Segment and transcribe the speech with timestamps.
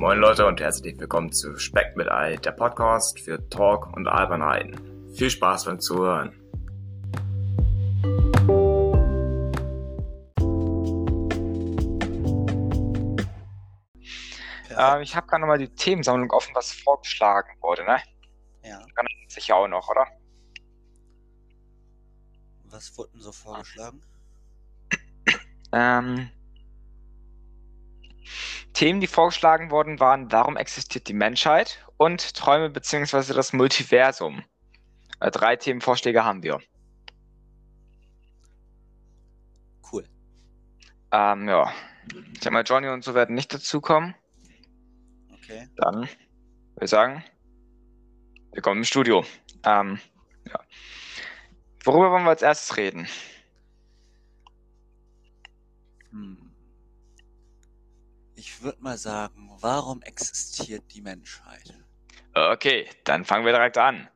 [0.00, 5.12] Moin Leute und herzlich willkommen zu Speck mit Ei, der Podcast für Talk und Albernheiten.
[5.14, 6.32] Viel Spaß beim Zuhören.
[14.74, 17.98] Ähm, ich habe gerade nochmal die Themensammlung offen, was vorgeschlagen wurde, ne?
[18.64, 18.78] Ja.
[18.94, 20.06] Kann sicher auch noch, oder?
[22.70, 24.02] Was wurde denn so vorgeschlagen?
[25.72, 26.30] Ähm,
[28.72, 33.34] Themen, die vorgeschlagen wurden, waren, warum existiert die Menschheit und Träume bzw.
[33.34, 34.44] das Multiversum.
[35.20, 36.60] Äh, drei Themenvorschläge haben wir.
[39.92, 40.04] Cool.
[41.12, 41.72] Ähm, ja.
[42.32, 44.14] Ich sag mal, Johnny und so werden nicht dazukommen.
[45.34, 45.68] Okay.
[45.76, 47.24] Dann würde ich sagen,
[48.52, 49.24] wir kommen im Studio.
[49.64, 50.00] Ähm,
[50.46, 50.60] ja.
[51.84, 53.06] Worüber wollen wir als erstes reden?
[56.10, 56.49] Hm.
[58.40, 61.74] Ich würde mal sagen, warum existiert die Menschheit?
[62.32, 64.08] Okay, dann fangen wir direkt an.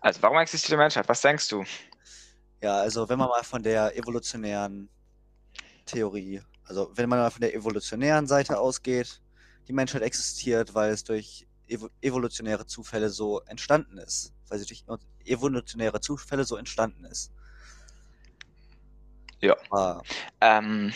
[0.00, 1.08] Also, warum existiert die Menschheit?
[1.08, 1.64] Was denkst du?
[2.60, 4.88] Ja, also wenn man mal von der evolutionären
[5.86, 9.22] Theorie, also wenn man mal von der evolutionären Seite ausgeht,
[9.68, 14.34] die Menschheit existiert, weil es durch evo evolutionäre Zufälle so entstanden ist.
[14.48, 14.84] Weil sie durch
[15.24, 17.30] evolutionäre Zufälle so entstanden ist.
[19.40, 19.56] Ja.
[19.70, 20.02] Aber,
[20.40, 20.92] Ähm,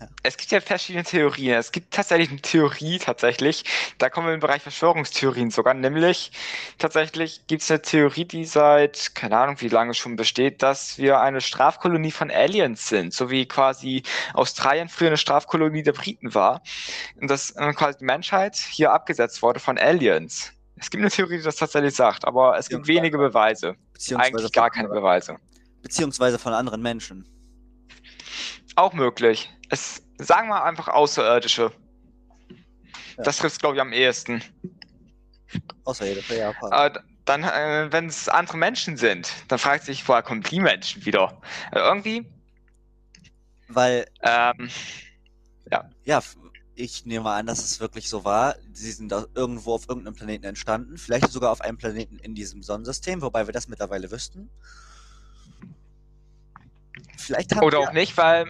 [0.00, 0.06] Ja.
[0.22, 1.58] Es gibt ja verschiedene Theorien.
[1.58, 3.64] Es gibt tatsächlich eine Theorie, tatsächlich,
[3.98, 6.30] da kommen wir im Bereich Verschwörungstheorien sogar, nämlich
[6.78, 11.20] tatsächlich gibt es eine Theorie, die seit, keine Ahnung, wie lange schon besteht, dass wir
[11.20, 14.02] eine Strafkolonie von Aliens sind, so wie quasi
[14.34, 16.62] Australien früher eine Strafkolonie der Briten war
[17.20, 20.52] und dass äh, quasi die Menschheit hier abgesetzt wurde von Aliens.
[20.76, 23.74] Es gibt eine Theorie, die das tatsächlich sagt, aber es gibt wenige Beweise.
[23.92, 25.36] beziehungsweise Eigentlich gar keine Beweise.
[25.82, 27.26] Beziehungsweise von anderen Menschen.
[28.76, 29.50] Auch möglich.
[29.68, 31.72] Es sagen wir einfach Außerirdische.
[33.16, 33.22] Ja.
[33.24, 34.42] Das trifft glaube ich am ehesten.
[35.84, 36.54] Außerirdische, ja.
[36.70, 36.90] Äh,
[37.24, 41.40] dann, äh, wenn es andere Menschen sind, dann fragt sich, woher kommen die Menschen wieder?
[41.72, 42.26] Äh, irgendwie,
[43.68, 44.70] Weil ähm,
[46.04, 46.36] Ja, f-
[46.74, 48.56] ich nehme mal an, dass es wirklich so war.
[48.72, 52.62] Sie sind da irgendwo auf irgendeinem Planeten entstanden, vielleicht sogar auf einem Planeten in diesem
[52.62, 54.48] Sonnensystem, wobei wir das mittlerweile wüssten.
[57.16, 58.46] Vielleicht haben oder auch nicht, weil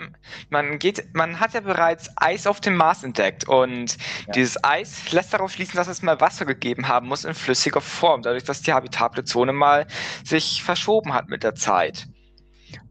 [0.50, 4.32] man geht, man hat ja bereits Eis auf dem Mars entdeckt und Ja.
[4.34, 8.22] dieses Eis lässt darauf schließen, dass es mal Wasser gegeben haben muss in flüssiger Form,
[8.22, 9.86] dadurch, dass die habitable Zone mal
[10.24, 12.06] sich verschoben hat mit der Zeit.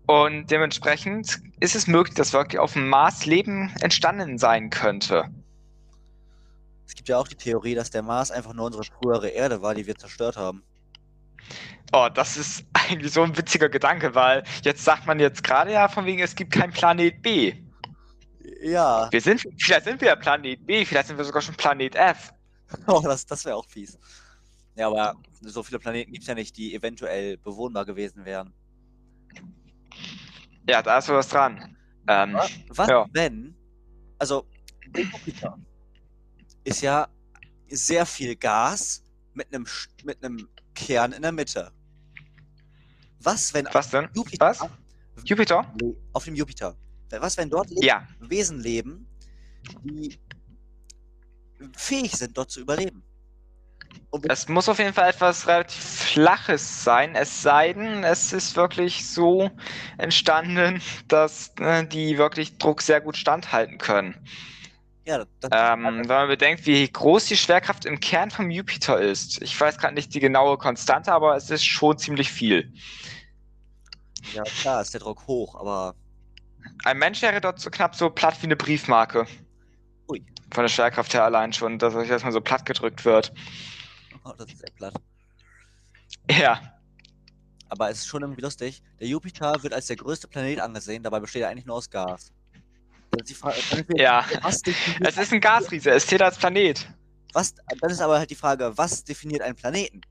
[0.07, 5.25] Und dementsprechend ist es möglich, dass wirklich auf dem Mars Leben entstanden sein könnte.
[6.87, 9.75] Es gibt ja auch die Theorie, dass der Mars einfach nur unsere frühere Erde war,
[9.75, 10.63] die wir zerstört haben.
[11.93, 15.87] Oh, das ist eigentlich so ein witziger Gedanke, weil jetzt sagt man jetzt gerade ja
[15.87, 17.53] von wegen, es gibt kein Planet B.
[18.61, 21.95] Ja, Wir sind, vielleicht sind wir ja Planet B, vielleicht sind wir sogar schon Planet
[21.95, 22.33] F.
[22.87, 23.97] oh, das, das wäre auch fies.
[24.75, 28.53] Ja, aber so viele Planeten gibt es ja nicht, die eventuell bewohnbar gewesen wären.
[30.69, 31.75] Ja, da ist was dran.
[32.07, 32.37] Ähm,
[32.69, 33.05] Was, Ja.
[33.13, 33.55] wenn,
[34.19, 34.45] also
[34.95, 35.57] Jupiter
[36.63, 37.07] ist ja
[37.69, 39.03] sehr viel Gas
[39.33, 39.65] mit einem
[40.03, 40.47] mit einem
[40.77, 41.71] Kern in der Mitte.
[43.21, 44.07] Was, wenn was denn?
[44.13, 44.59] Jupiter Was?
[45.25, 45.73] Jupiter?
[46.13, 46.77] auf dem Jupiter,
[47.09, 48.07] was, wenn dort Ja.
[48.19, 49.07] Wesen leben,
[49.83, 50.19] die
[51.75, 53.03] fähig sind, dort zu überleben?
[54.29, 59.05] Es muss auf jeden Fall etwas relativ Flaches sein, es sei denn, es ist wirklich
[59.07, 59.49] so
[59.97, 64.15] entstanden, dass äh, die wirklich Druck sehr gut standhalten können.
[65.07, 69.41] Ja, Ähm, wenn man bedenkt, wie groß die Schwerkraft im Kern vom Jupiter ist.
[69.41, 72.73] Ich weiß gerade nicht die genaue Konstante, aber es ist schon ziemlich viel.
[74.31, 75.95] ja, klar ist der Druck hoch, aber
[76.83, 79.27] Ein Mensch wäre dort so knapp so platt wie eine Briefmarke.
[80.09, 80.25] Ui.
[80.53, 83.33] Von der Schwerkraft her allein schon, dass er erstmal so platt gedrückt wird.
[84.23, 84.99] oh, das ist sehr platt.
[86.29, 86.61] Ja,
[87.69, 88.81] Aber es ist schon irgendwie lustig.
[88.99, 92.31] Der Jupiter wird als der größte Planet angesehen, dabei besteht er eigentlich nur aus Gas.
[93.17, 94.25] Dann ist die Frage, dann ist die- ja.
[94.41, 94.61] was
[95.01, 96.87] Es ist ein Gasriese, es zählt als Planet.
[97.33, 100.01] was, dann ist aber halt die Frage, was definiert einen Planeten?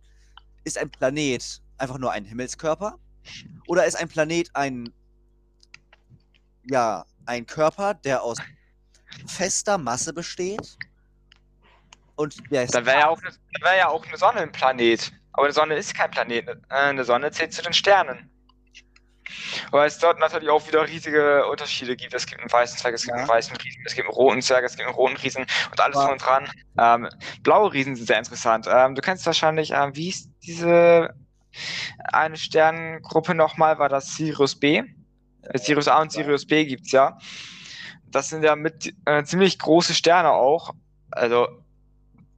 [0.64, 2.98] Ist ein Planet einfach nur ein Himmelskörper?
[3.68, 4.92] Oder ist ein Planet ein,
[6.64, 8.38] ja, ein Körper, der aus
[9.26, 10.76] fester Masse besteht?
[12.16, 14.52] Und der ist Dann wäre ja, auch eine- dann wär ja auch eine Sonne ein
[14.52, 15.12] Planet.
[15.32, 16.48] Aber eine Sonne ist kein Planet.
[16.70, 18.30] Eine Sonne zählt zu den Sternen.
[19.70, 22.14] Weil es dort natürlich auch wieder riesige Unterschiede gibt.
[22.14, 23.20] Es gibt einen weißen Zwerg, es gibt Ja.
[23.20, 25.96] einen weißen Riesen, es gibt einen roten Zwerg, es gibt einen roten Riesen und alles
[25.96, 26.48] drum und dran.
[26.78, 27.08] Ähm,
[27.42, 28.66] blaue Riesen sind sehr interessant.
[28.70, 31.14] Ähm, du kennst wahrscheinlich, ähm, wie hieß diese
[32.12, 33.78] eine Sternengruppe nochmal?
[33.78, 34.82] War das Sirius B?
[35.42, 37.18] Äh, Sirius A und Sirius B gibt's ja.
[38.08, 40.72] Das sind ja mit äh, ziemlich große Sterne auch.
[41.10, 41.48] also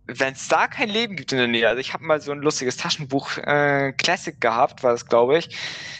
[0.08, 2.38] wenn es da kein Leben gibt in der Nähe, also ich habe mal so ein
[2.38, 5.56] lustiges Taschenbuch äh, Classic gehabt, war das, glaube ich.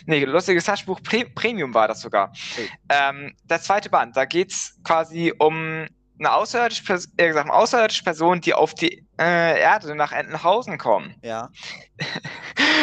[0.06, 2.32] Nee, lustiges Taschenbuch Pre Premium war das sogar.
[2.56, 2.70] Hey.
[2.88, 5.87] Ähm, der zweite Band, da geht's quasi um
[6.19, 10.78] eine außerirdische, Pers eher gesagt, eine außerirdische Person, die auf die äh, Erde nach Entenhausen
[10.78, 11.14] kommen.
[11.22, 11.50] Ja.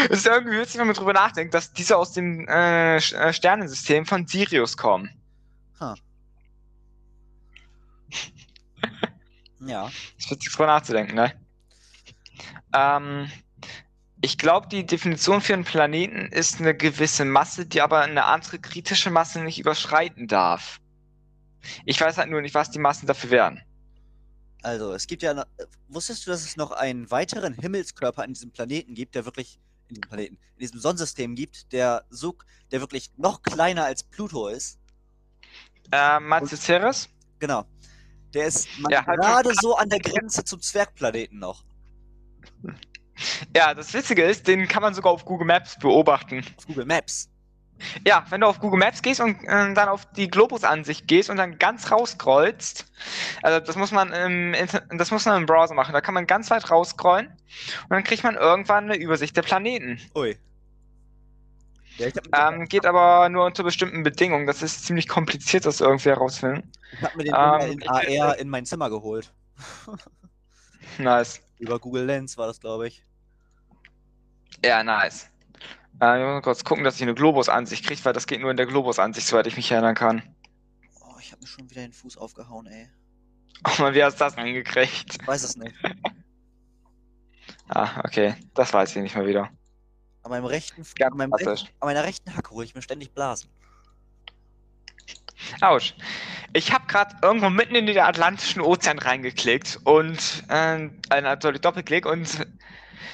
[0.10, 4.06] Es ist irgendwie witzig, wenn man drüber nachdenkt, dass diese aus dem äh, äh, Sternensystem
[4.06, 5.10] von Sirius kommen.
[9.66, 9.92] Ja.
[10.18, 11.34] ist witzig drüber nachzudenken, ne?
[12.74, 13.32] Ähm,
[14.22, 18.60] ich glaube, die Definition für einen Planeten ist eine gewisse Masse, die aber eine andere
[18.60, 20.80] kritische Masse nicht überschreiten darf.
[21.86, 23.62] Ich weiß halt nur nicht, was die Massen dafür wären.
[24.62, 25.34] Also, es gibt ja.
[25.34, 29.26] noch- äh, Wusstest du, dass es noch einen weiteren Himmelskörper an diesem Planeten gibt, der
[29.26, 29.60] wirklich.
[29.88, 32.36] In diesem Planeten, in diesem Sonnensystem gibt, der so,
[32.72, 34.80] der wirklich noch kleiner als Pluto ist?
[35.92, 37.08] Ähm, du Ceres?
[37.38, 37.66] Genau.
[38.36, 41.64] Der ist Ja, halt- gerade so an der Grenze zum Zwergplaneten noch.
[43.56, 46.44] Ja, das Witzige ist, den kann man sogar auf Google Maps beobachten.
[46.58, 47.30] Auf Google Maps.
[48.06, 51.38] Ja, wenn du auf Google Maps gehst und äh, dann auf die Globus-Ansicht gehst und
[51.38, 52.86] dann ganz rausscrollst,
[53.42, 56.26] also das muss man im Inter das muss man im Browser machen, da kann man
[56.26, 60.00] ganz weit rausscrollen und dann kriegt man irgendwann eine Übersicht der Planeten.
[60.16, 60.38] Ui.
[61.98, 64.48] Ja, Ähm, geht aber nur unter bestimmten Bedingungen.
[64.48, 66.72] Das ist ziemlich kompliziert, das irgendwie herauszufinden.
[66.92, 69.34] ich hab mir den ähm, in AR in mein Zimmer geholt.
[70.98, 71.42] Nice.
[71.60, 73.04] Über Google Lens war das, glaube ich.
[74.64, 75.30] Ja, nice.
[76.02, 78.58] Äh, ich muss kurz gucken, dass ich eine Globus-Ansicht kriege, weil das geht nur in
[78.58, 80.22] der Globus-Ansicht, soweit ich mich erinnern kann.
[81.02, 82.90] Oh, ich habe mir schon wieder den Fuß aufgehauen, ey.
[83.68, 85.18] Oh man, wie hast du das denn hingekriegt?
[85.22, 85.76] Ich weiß es nicht.
[87.68, 88.36] Ah, okay.
[88.54, 89.50] Das weiß ich nicht mal wieder.
[90.26, 93.14] An meinem rechten, Ja, an, meinem rechten, an meiner rechten Hacke hole ich mir ständig
[93.14, 93.48] Blasen.
[95.62, 95.94] Autsch.
[96.54, 100.90] Ich habe gerade irgendwo mitten in den Atlantischen Ozean reingeklickt und äh,
[101.40, 102.48] sorry, Doppelklick und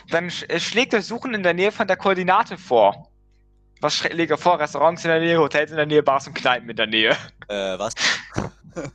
[0.10, 3.10] dann sch schlägt das Suchen in der Nähe von der Koordinate vor.
[3.82, 4.58] Was schlägt er vor?
[4.58, 7.18] Restaurants in der Nähe, Hotels in der Nähe, Bars und Kneipen in der Nähe.
[7.50, 7.94] Äh, was?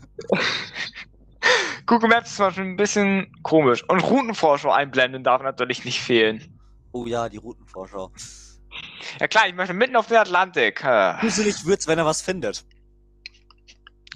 [1.84, 3.86] Google Maps ist zum Beispiel ein bisschen komisch.
[3.88, 6.55] Und Routenvorschau einblenden darf natürlich nicht fehlen.
[6.96, 8.10] Oh ja, die Routenvorschau.
[9.20, 10.80] Ja klar, ich möchte mitten auf den Atlantik.
[10.80, 12.64] Gruselig wird's, wenn er was findet.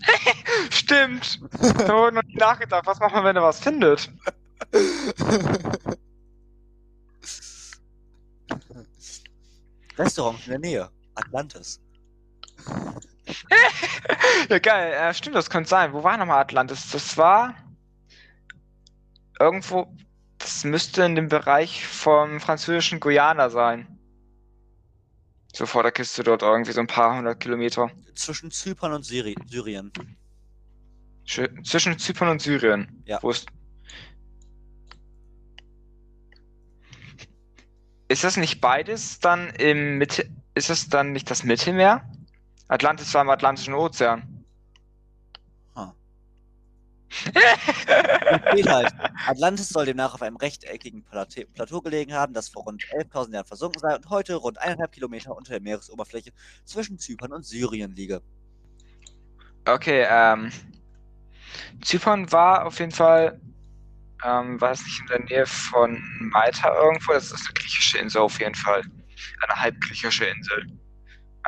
[0.70, 1.42] stimmt.
[1.52, 2.86] Da wurde noch nie nachgedacht.
[2.86, 4.10] Was macht man, wenn er was findet?
[9.98, 10.88] Restaurant in der Nähe.
[11.14, 11.80] Atlantis.
[14.48, 14.92] Ja, geil.
[14.92, 15.92] Äh, stimmt, das könnte sein.
[15.92, 16.90] Wo war nochmal Atlantis?
[16.90, 17.54] Das war
[19.38, 19.94] irgendwo.
[20.40, 23.98] Das müsste in dem Bereich vom französischen Guyana sein.
[25.52, 27.90] So vor der Küste dort irgendwie so ein paar hundert Kilometer.
[28.14, 29.92] Zwischen Zypern und Syri Syrien.
[31.26, 33.02] Schö- Zwischen Zypern und Syrien.
[33.04, 33.18] Ja.
[33.22, 33.46] Wo ist.
[38.08, 40.28] Ist das nicht beides dann im Mitte?
[40.54, 42.10] Ist das dann nicht das Mittelmeer?
[42.68, 44.29] Atlantis war im Atlantischen Ozean.
[48.52, 48.94] Steht halt.
[49.26, 53.44] Atlantis soll demnach auf einem rechteckigen Plate Plateau gelegen haben, das vor rund 11.000 Jahren
[53.44, 56.30] versunken sei und heute rund eineinhalb Kilometer unter der Meeresoberfläche
[56.64, 58.22] zwischen Zypern und Syrien liege.
[59.64, 60.52] Okay, ähm.
[61.82, 63.40] Zypern war auf jeden Fall,
[64.24, 67.12] ähm, war es nicht in der Nähe von Malta irgendwo?
[67.12, 68.82] Das ist eine griechische Insel auf jeden Fall.
[69.42, 70.66] Eine halbgriechische Insel.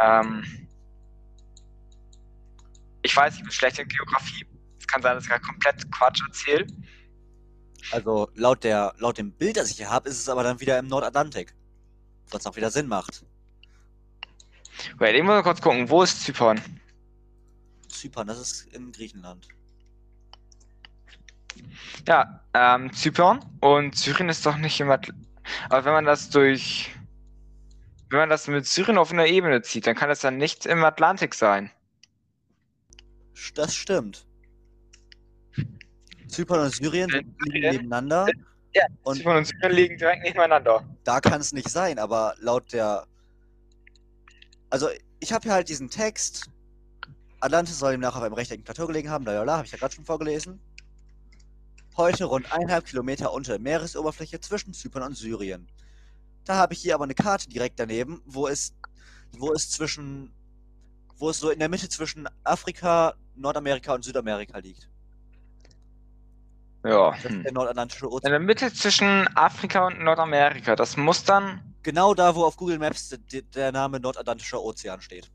[0.03, 0.69] Ähm.
[3.03, 4.47] Ich weiß, ich bin schlecht in Geografie.
[4.93, 6.67] Kann sein, dass ich gerade komplett Quatsch erzähle.
[7.93, 10.79] Also laut, der, laut dem Bild, das ich hier habe, ist es aber dann wieder
[10.79, 11.55] im Nordatlantik.
[12.31, 13.25] Was auch wieder Sinn macht.
[14.99, 16.61] Wait, ich muss mal kurz gucken, wo ist Zypern?
[17.89, 19.49] Zypern, das ist in Griechenland.
[22.07, 25.13] Ja, ähm, Zypern und Syrien ist doch nicht im Atl
[25.71, 26.95] Aber wenn man das durch.
[28.11, 30.85] Wenn man das mit Syrien auf einer Ebene zieht, dann kann das dann nicht im
[30.85, 31.71] Atlantik sein.
[33.55, 34.27] Das stimmt.
[36.33, 38.27] Zypern und Syrien Äh, sind- liegen nebeneinander.
[38.75, 40.85] Ja, Und Zypern und Syrien liegen direkt nebeneinander.
[41.05, 43.07] da kann es nicht sein, aber laut der.
[44.71, 44.89] Also,
[45.21, 46.47] ich habe hier halt diesen Text.
[47.41, 50.05] Atlantis soll demnach auf einem rechteckigen Plateau gelegen haben, lalala, habe ich ja gerade schon
[50.05, 50.61] vorgelesen.
[51.97, 55.69] Heute rund eineinhalb Kilometer unter der Meeresoberfläche zwischen Zypern und Syrien.
[56.45, 58.75] Da habe ich hier aber eine Karte direkt daneben, wo es,
[59.37, 60.33] wo es zwischen,
[61.17, 64.89] wo es so in der Mitte zwischen Afrika, Nordamerika und Südamerika liegt.
[66.85, 67.13] Ja.
[67.23, 68.31] Das ist der Nordatlantische In Ozean.
[68.33, 70.75] der Mitte zwischen Afrika und Nordamerika.
[70.77, 71.61] Das muss dann.
[71.83, 75.31] Genau da, wo auf Google Maps der, der Name Nordatlantischer Ozean steht.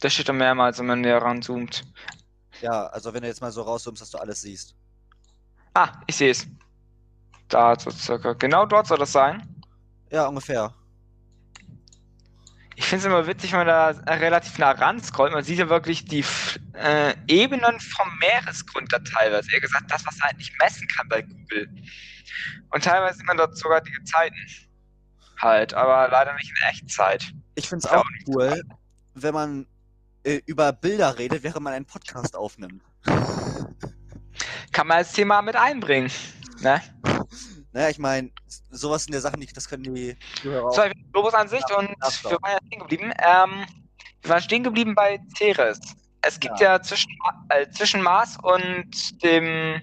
[0.00, 1.84] Das steht da mehrmals, wenn man näher ranzoomt.
[2.60, 4.74] Ja, also wenn du jetzt mal so rauszoomst, dass du alles siehst.
[5.74, 6.46] Ah, ich sehe es.
[7.48, 8.32] Da so circa.
[8.34, 9.62] Genau dort soll das sein.
[10.10, 10.72] Ja, ungefähr.
[12.76, 15.32] Ich finde es immer witzig, wenn man da relativ nah ran scrollt.
[15.32, 16.24] Man sieht ja wirklich die
[16.74, 19.52] äh, Ebenen vom Meeresgrund da teilweise.
[19.52, 21.68] Eher gesagt, das, was man halt nicht messen kann bei Google.
[22.70, 24.36] Und teilweise sieht man dort sogar die Gezeiten.
[25.38, 27.32] Halt, aber leider nicht in Echtzeit.
[27.56, 28.62] Ich finde es Ja, auch cool,
[29.14, 29.66] wenn man
[30.24, 32.82] äh, über Bilder redet, während man einen Podcast aufnimmt.
[34.72, 36.10] Kann man als Thema mit einbringen.
[36.60, 36.80] Ne?
[37.72, 38.30] Naja, ich meine,
[38.70, 40.70] sowas sind ja Sachen, die, das können die Zuhörer.
[40.72, 43.12] So, Globusansicht und Ach, wir waren ja stehen geblieben.
[43.18, 43.66] Ähm,
[44.20, 45.80] wir waren stehen geblieben bei Ceres.
[46.20, 47.10] Es gibt ja, zwischen,
[47.48, 49.80] äh, zwischen Mars und dem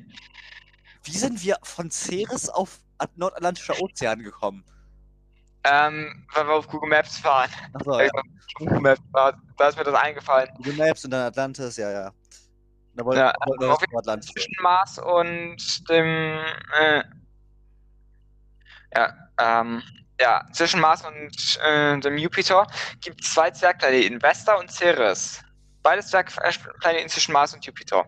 [1.03, 4.63] Wie sind wir von Ceres auf At- Nordatlantischer Ozean gekommen?
[5.65, 7.49] Ähm, weil wir auf Google Maps fahren.
[7.73, 8.05] Achso, Ja.
[8.15, 8.21] ja.
[8.55, 10.49] Google Maps, da, da ist mir das eingefallen.
[10.55, 12.11] Google Maps und dann Atlantis, ja, ja.
[12.95, 14.31] Da wollten Ja, wir auf Atlantis.
[14.31, 16.39] Zwischen Mars und dem,
[16.79, 17.03] äh,
[18.95, 19.83] ja, ähm,
[20.19, 22.67] ja, zwischen Mars und äh, dem Jupiter
[23.01, 25.41] gibt es zwei Zwergplaneten, Vesta und Ceres.
[25.81, 28.05] Beide Zwergplaneten zwischen Mars und Jupiter.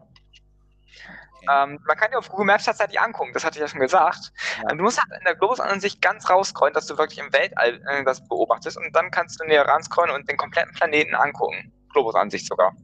[1.49, 4.31] Ähm, man kann ja auf Google Maps tatsächlich angucken, das hatte ich ja schon gesagt.
[4.61, 4.75] Ja.
[4.75, 8.27] Du musst halt in der Globusansicht ganz rausscrollen, dass du wirklich im Weltall äh, das
[8.27, 11.71] beobachtest und dann kannst du näher ranscrollen und den kompletten Planeten angucken.
[11.93, 12.75] Globusansicht sogar.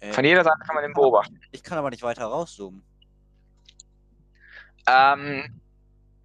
[0.00, 1.40] Äh, Von jeder Seite kann man den beobachten.
[1.52, 2.84] ich kann aber nicht weiter rauszoomen.
[4.86, 5.61] Ähm,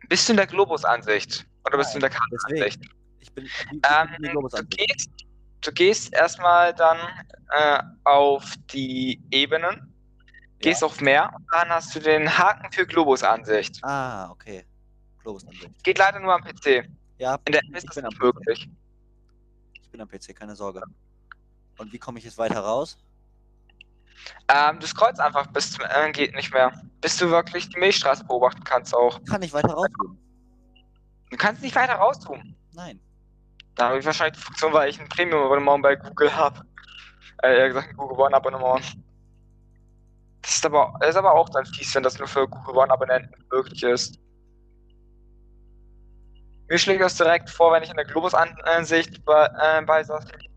[0.09, 1.45] bist du in der Globusansicht?
[1.65, 2.09] Oder bist du in der.
[2.09, 2.81] Kartenansicht?
[3.19, 4.77] Ich bin, wie, wie Ähm, bin die du, Globusansicht?
[4.77, 5.09] gehst,
[5.61, 6.97] du gehst erstmal dann
[7.51, 9.93] äh, auf die Ebenen,
[10.59, 13.79] gehst auf Meer und dann hast du den Haken für Globusansicht.
[13.83, 14.65] Ah, okay.
[15.23, 15.83] Globusansicht.
[15.83, 16.87] Geht leider nur am PC.
[17.17, 18.23] Ja, In der ich App ist das bin nicht PC.
[18.23, 18.69] möglich.
[19.81, 20.81] Ich bin am PC, keine Sorge.
[21.77, 22.97] Und wie komme ich jetzt weiter raus?
[24.47, 26.71] Ähm, du scrollst einfach bis zum äh, geht nicht mehr.
[27.01, 29.19] Bis du wirklich die Milchstraße beobachten kannst auch.
[29.25, 30.17] Kann ich weiter rauszoomen?
[31.29, 32.55] Du kannst nicht weiter raus tun.
[32.73, 32.99] Nein.
[33.75, 36.61] Da habe ich wahrscheinlich die Funktion, weil ich ein Premium-Abonnement bei Google habe.
[37.43, 38.97] Äh, eher gesagt, ein Google One-Abonnement.
[40.41, 43.45] Das ist aber, das ist aber auch dann fies, wenn das nur für Google One-Abonnenten
[43.51, 44.17] möglich ist.
[46.69, 50.03] Mir schlägt das direkt vor, wenn ich in der Globus-Ansicht bei, äh, bei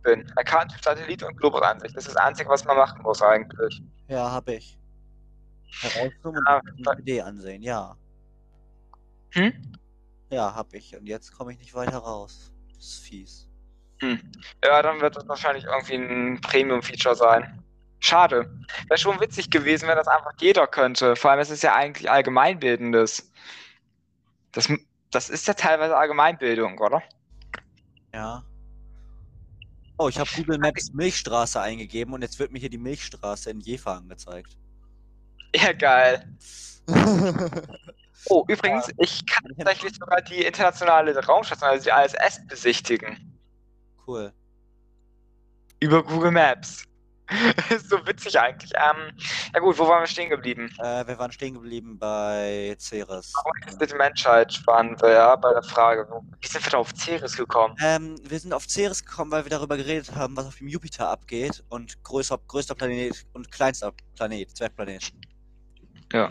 [0.03, 0.27] Bin.
[0.37, 1.97] Erkannt Satellit und Globus-Ansicht.
[1.97, 3.83] Das ist das Einzige, was man machen muss eigentlich.
[4.09, 4.79] Ja, habe ich.
[5.81, 7.97] Herauszoomen Ah, und die Idee ansehen, ja.
[9.33, 9.53] Hm?
[10.31, 10.97] Ja, habe ich.
[10.97, 12.53] Und jetzt komme ich nicht weiter raus.
[12.75, 13.49] Das ist fies.
[14.01, 14.21] Hm.
[14.65, 17.63] Ja, dann wird das wahrscheinlich irgendwie ein Premium-Feature sein.
[18.01, 18.51] Schade.
[18.89, 21.17] Wäre schon witzig gewesen, wenn das einfach jeder könnte.
[21.17, 23.31] Vor allem, es ist ja eigentlich allgemeinbildendes.
[24.53, 24.69] Das,
[25.11, 27.03] das ist ja teilweise Allgemeinbildung, oder?
[28.15, 28.43] Ja.
[30.01, 33.61] Oh, ich habe Google Maps Milchstraße eingegeben und jetzt wird mir hier die Milchstraße in
[33.61, 34.57] Jever angezeigt.
[35.55, 36.27] Ja, geil.
[38.27, 43.17] Oh, übrigens, ich kann tatsächlich sogar die internationale Raumstation, also die ISS, besichtigen.
[44.07, 44.31] cool.
[45.81, 46.85] Über Google Maps.
[47.71, 48.73] ist so witzig eigentlich.
[48.75, 49.13] Ähm,
[49.55, 50.71] ja gut, wo waren wir stehen geblieben?
[50.79, 53.33] Äh, wir waren stehen geblieben bei Ceres.
[53.35, 54.67] Warum existiert die Menschheit?
[54.67, 56.09] Waren wir ja bei der Frage.
[56.41, 57.77] Wie sind wir da auf Ceres gekommen?
[57.83, 61.09] Ähm, wir sind auf Ceres gekommen, weil wir darüber geredet haben, was auf dem Jupiter
[61.09, 65.13] abgeht und größer, größter Planet und kleinster Planet, Zwergplanet.
[66.13, 66.31] Ja.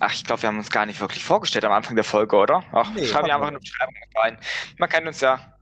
[0.00, 2.62] Ach, ich glaube, wir haben uns gar nicht wirklich vorgestellt am Anfang der Folge, oder?
[2.72, 4.38] Ach, Nee, schreibe ich haben einfach wir eine Beschreibung rein.
[4.78, 5.56] Man kennt uns ja.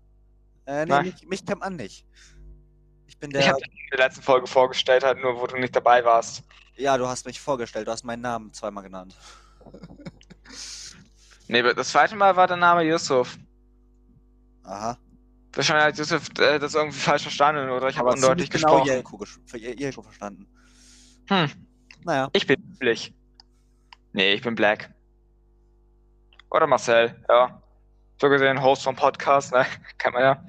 [0.66, 2.06] Äh, nee, mich, mich kennt man nicht.
[3.14, 3.48] Ich bin Ich der.
[3.48, 6.42] habe dich in der letzten Folge vorgestellt, halt nur, wo du nicht dabei warst.
[6.76, 9.14] Ja, du hast mich vorgestellt, du hast meinen Namen zweimal genannt.
[11.46, 13.36] Nee, das zweite Mal war der Name Yusuf.
[14.62, 14.96] Aha.
[15.52, 18.86] Wahrscheinlich hat Yusuf äh, das irgendwie falsch verstanden oder ich habe undeutlich genau gesprochen.
[18.86, 20.48] Jelko, ges Jelko verstanden.
[21.28, 21.50] Hm,
[22.04, 22.30] Naja.
[22.32, 23.12] ich bin üblich.
[24.12, 24.90] Nee, ich bin Black.
[26.50, 27.62] Oder Marcel, ja.
[28.20, 29.66] So gesehen, Host vom Podcast, ne?
[29.98, 30.22] Kennt man.
[30.22, 30.44] Ja.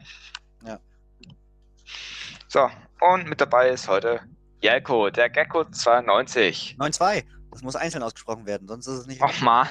[2.56, 2.72] So,
[3.02, 4.22] und mit dabei ist heute
[4.62, 6.78] Jelko, der Gecko 92.
[6.80, 7.26] 9-2.
[7.52, 9.22] Das muss einzeln ausgesprochen werden, sonst ist es nicht.
[9.22, 9.68] Och man.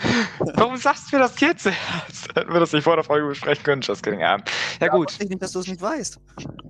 [0.38, 1.66] Warum sagst du mir das jetzt?
[1.66, 3.82] Hätten wir das nicht vor der Folge besprechen können?
[3.82, 4.20] Just kidding.
[4.20, 4.38] Ja,
[4.80, 5.14] ja gut.
[5.20, 6.18] ich nicht, dass du es nicht weißt.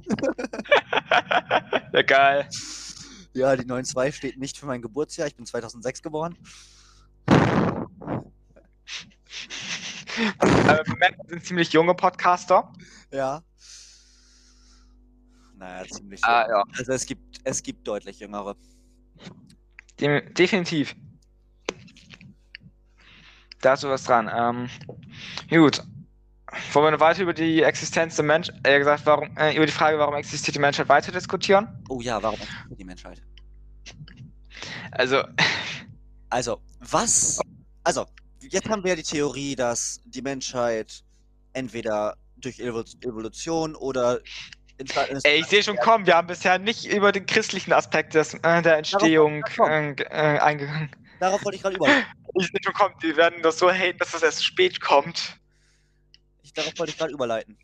[1.93, 2.49] ja, geil.
[3.33, 5.29] Ja, die 9-2 steht nicht für mein Geburtsjahr.
[5.29, 6.37] Ich bin 2006 geboren.
[10.39, 12.73] Aber Moment, wir sind ziemlich junge Podcaster.
[13.13, 13.45] Ja.
[15.63, 16.25] Naja, ziemlich.
[16.25, 16.65] Ah, ja.
[16.77, 18.57] Also es gibt, es gibt deutlich jüngere.
[20.01, 20.97] Dem, definitiv.
[23.61, 24.29] Da hast du was dran.
[24.35, 24.69] Ähm,
[25.49, 25.85] gut.
[26.73, 29.73] Wollen wir noch weiter über die Existenz der Menschheit, äh, gesagt, warum, äh, über die
[29.73, 31.69] Frage, warum existiert die Menschheit weiter diskutieren?
[31.89, 33.23] Oh ja, warum existiert die Menschheit?
[34.91, 35.23] Also,
[36.29, 37.41] Also, was.
[37.85, 38.07] Also,
[38.41, 41.05] jetzt haben wir ja die Theorie, dass die Menschheit
[41.53, 44.53] entweder durch Evo- Evolution oder ist.
[45.25, 48.63] Ey, ich sehe schon kommen, wir haben bisher nicht über den christlichen Aspekt des, äh,
[48.63, 50.91] der Entstehung äh, äh, eingegangen.
[51.21, 52.05] Darauf wollte ich gerade überleiten.
[52.41, 55.39] Ich sehe schon kommen, die werden das so haten, dass das erst spät kommt.
[56.43, 57.59] Ich, darauf wollte ich gerade überleiten.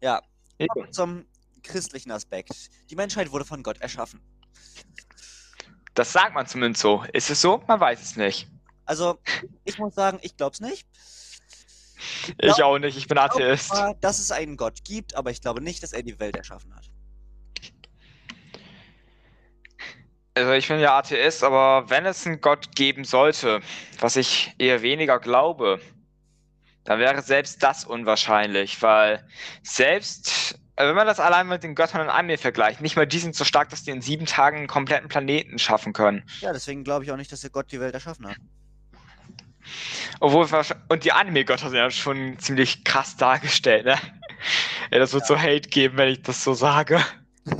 [0.00, 0.22] Ja,
[0.56, 1.26] wir zum
[1.64, 2.70] christlichen Aspekt.
[2.90, 4.20] Die Menschheit wurde von Gott erschaffen.
[5.94, 7.04] Das sagt man zumindest so.
[7.12, 7.62] Ist es so?
[7.66, 8.48] Man weiß es nicht.
[8.84, 9.18] Also,
[9.64, 10.86] ich muss sagen, ich glaube es nicht.
[12.28, 13.68] Ich glaub- auch nicht, ich bin Ich glaube Atheist.
[13.68, 16.74] zwar, dass es einen Gott gibt, aber ich glaube nicht, dass er die Welt erschaffen
[16.74, 16.84] hat.
[20.34, 23.60] Also ich bin ja Atheist, aber wenn es einen Gott geben sollte,
[24.00, 25.78] was ich eher weniger glaube,
[26.84, 29.26] dann wäre selbst das unwahrscheinlich, weil
[29.62, 33.18] selbst, äh, wenn man das allein mit den Göttern in Anime vergleicht, nicht mal die
[33.18, 36.24] sind so stark, dass die in sieben Tagen einen kompletten Planeten schaffen können.
[36.40, 38.36] Ja, deswegen glaube ich auch nicht, dass der Gott die Welt erschaffen hat.
[40.20, 40.46] Obwohl,
[40.88, 43.98] und die Anime-Götter sind ja schon ziemlich krass dargestellt, ne?
[44.90, 47.00] Ja, das wird so Hate geben, wenn ich das so sage.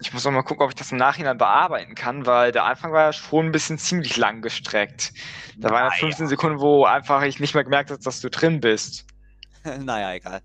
[0.00, 2.92] Ich muss auch mal gucken, ob ich das im Nachhinein bearbeiten kann, weil der Anfang
[2.92, 5.14] war ja schon ein bisschen ziemlich lang gestreckt.
[5.56, 8.60] Da waren ja 15 Sekunden, wo einfach ich nicht mehr gemerkt habe, dass du drin
[8.60, 9.06] bist.
[9.64, 10.42] naja, egal.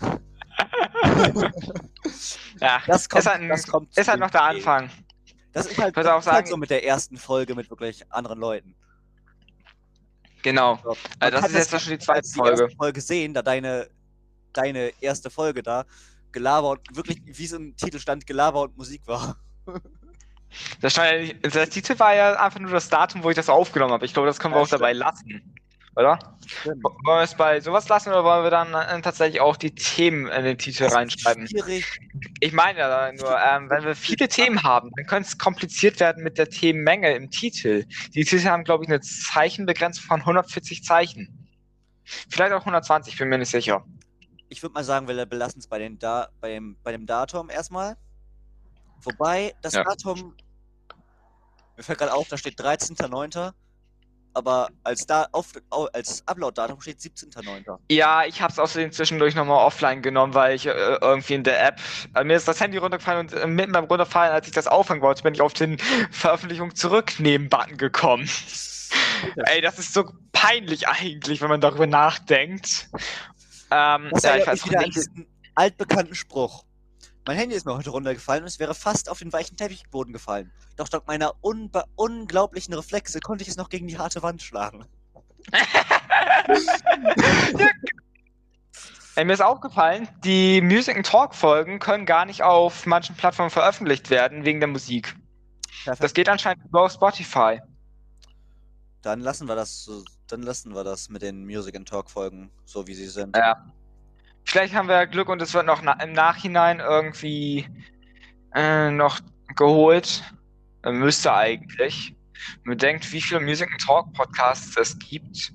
[2.60, 4.42] Ja, Das kommt, ist halt, ein, das kommt ist halt noch der.
[4.42, 4.90] Anfang.
[5.52, 8.04] Das ist halt, das auch ist halt sagen- so mit der ersten Folge mit wirklich
[8.12, 8.74] anderen Leuten.
[10.42, 10.78] Genau.
[10.82, 10.96] So.
[11.20, 12.62] Man das ist jetzt schon die zweite die Folge.
[12.62, 13.88] erste Folge sehen, da deine,
[14.52, 15.84] deine erste Folge da
[16.32, 19.36] Gelaber und wirklich, wie es im Titel stand, Gelaber und Musik war.
[20.80, 24.04] Das, der Titel war ja einfach nur das Datum, wo ich das aufgenommen habe.
[24.04, 25.54] Ich glaube, das können wir Ja, auch dabei lassen.
[25.94, 26.18] Oder?
[26.46, 26.82] Stimmt.
[26.82, 30.26] Wollen wir es bei sowas lassen oder wollen wir dann äh, tatsächlich auch die Themen
[30.28, 31.46] in den Titel reinschreiben?
[31.46, 31.84] Schwierig.
[32.40, 36.22] Ich meine ja nur, ähm, wenn wir viele Themen haben, dann könnte es kompliziert werden
[36.22, 37.84] mit der Themenmenge im Titel.
[38.14, 41.48] Die Titel haben, glaube ich, eine Zeichenbegrenzung von 140 Zeichen.
[42.04, 43.84] Vielleicht auch 120, bin mir nicht sicher.
[44.48, 47.50] Ich würde mal sagen, wir belassen es bei, den da bei, dem, bei dem Datum
[47.50, 47.96] erstmal.
[49.02, 49.84] Wobei, das Ja.
[49.84, 50.34] Datum,
[51.76, 53.52] mir fällt gerade auf, da steht 13.09.,
[54.34, 57.78] aber als, da, auf, au- als Upload-Datum steht 17.09.
[57.90, 61.64] Ja, ich habe es außerdem zwischendurch nochmal offline genommen, weil ich äh, irgendwie in der
[61.66, 61.80] App,
[62.14, 65.02] äh, mir ist das Handy runtergefallen und äh, mitten beim Runterfallen, als ich das aufhängen
[65.02, 65.78] wollte, bin ich auf den
[66.10, 68.28] Veröffentlichung zurücknehmen-Button gekommen.
[69.46, 72.88] Ey, das ist so peinlich eigentlich, wenn man darüber nachdenkt.
[73.70, 74.98] Ähm, Das ja, ich erinnert weiß wieder nicht.
[75.54, 76.64] altbekannten Spruch.
[77.24, 80.50] Mein Handy ist mir heute runtergefallen und es wäre fast auf den weichen Teppichboden gefallen.
[80.76, 84.84] Doch dank meiner unglaublichen Reflexe konnte ich es noch gegen die harte Wand schlagen.
[89.14, 93.50] Ey, mir ist aufgefallen, die Music and Talk Folgen können gar nicht auf manchen Plattformen
[93.50, 95.14] veröffentlicht werden wegen der Musik.
[95.84, 96.02] Perfekt.
[96.02, 97.60] Das geht anscheinend über Spotify.
[99.02, 99.88] Dann lassen wir das
[100.28, 103.36] dann lassen wir das mit den Music and Talk Folgen so wie sie sind.
[103.36, 103.70] Ja.
[104.44, 107.66] Vielleicht haben wir Glück und es wird noch na im Nachhinein irgendwie
[108.54, 109.20] äh, noch
[109.56, 110.22] geholt.
[110.82, 112.14] Äh, müsste eigentlich.
[112.64, 115.52] Man denkt, wie viele Music and Talk Podcasts es gibt.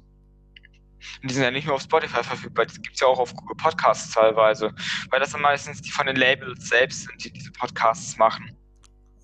[1.21, 3.33] Und die sind ja nicht nur auf Spotify verfügbar, die gibt es ja auch auf
[3.35, 4.73] Google Podcasts teilweise.
[5.09, 8.55] Weil das sind meistens die von den Labels selbst sind, die diese Podcasts machen.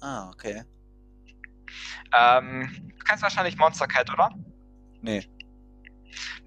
[0.02, 0.64] Ah, okay.
[2.14, 4.30] Ähm, du kennst wahrscheinlich Monster Cat, oder?
[5.02, 5.28] Nee.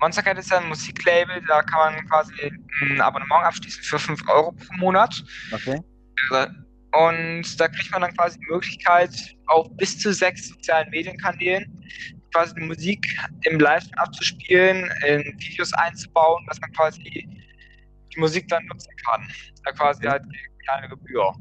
[0.01, 2.33] Monster Cat ist ja ein Musiklabel, da kann man quasi
[2.83, 5.23] ein Abonnement abschließen für 5 Euro pro Monat.
[5.53, 5.81] Okay.
[6.93, 9.11] Und da kriegt man dann quasi die Möglichkeit,
[9.49, 11.85] auf bis zu sechs sozialen Medienkanälen
[12.33, 13.07] quasi die Musik
[13.45, 19.27] im Livestream abzuspielen, in Videos einzubauen, dass man quasi die Musik dann nutzen kann.
[19.65, 20.23] Da quasi halt
[20.67, 21.33] keine Gebühr.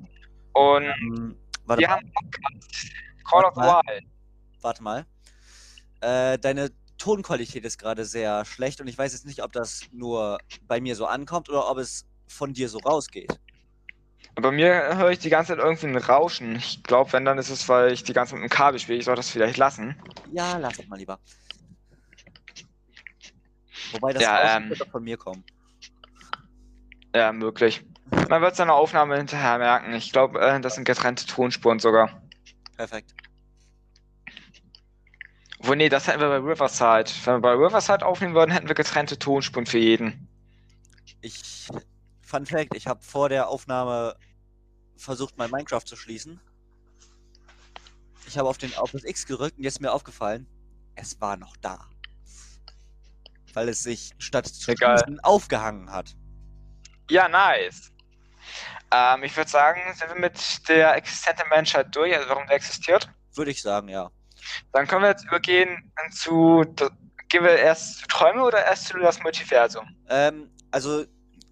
[0.53, 1.35] Und Ähm,
[1.67, 2.91] wir mal, haben Podcast,
[3.29, 4.03] Call of the Warte Wild.
[4.61, 5.05] warte mal.
[6.01, 10.39] Äh, deine Tonqualität ist gerade sehr schlecht und ich weiß jetzt nicht, ob das nur
[10.67, 13.39] bei mir so ankommt oder ob es von dir so rausgeht.
[14.35, 16.57] Bei mir höre ich die ganze Zeit irgendwie ein Rauschen.
[16.57, 18.97] Ich glaube, wenn, dann ist es, weil ich die ganze Zeit mit dem Kabel spiele.
[18.97, 19.95] Ich soll das vielleicht lassen.
[20.33, 21.19] Ja, lass es mal lieber.
[23.93, 25.43] Wobei das Ja, Rauschen ähm, von mir kommen.
[27.15, 27.85] Ja, möglich.
[28.29, 29.93] Man wird seine Aufnahme hinterher merken.
[29.93, 32.21] Ich glaube, äh, das sind getrennte Tonspuren sogar.
[32.75, 33.13] Perfekt.
[35.59, 37.09] Wo, nee, das hätten wir bei Riverside.
[37.23, 40.27] Wenn wir bei Riverside aufnehmen würden, hätten wir getrennte Tonspuren für jeden.
[41.21, 41.67] Ich.
[42.21, 44.15] Fun Fact: Ich habe vor der Aufnahme
[44.97, 46.39] versucht, mein Minecraft zu schließen.
[48.27, 50.47] Ich habe auf, den, auf das X gerückt und jetzt ist mir aufgefallen,
[50.95, 51.87] es war noch da.
[53.53, 56.15] Weil es sich statt zu schließen aufgehangen hat.
[57.09, 57.91] Ja, nice.
[58.91, 62.55] Ähm, ich würde sagen, sind wir mit der Existenz der Menschheit durch, also warum der
[62.55, 63.09] existiert.
[63.33, 64.09] Würde ich sagen, ja.
[64.71, 66.63] Dann können wir jetzt übergehen zu.
[67.27, 69.83] Gehen wir erst zu Träume oder erst zu das Multiversum?
[70.09, 71.05] Ähm, also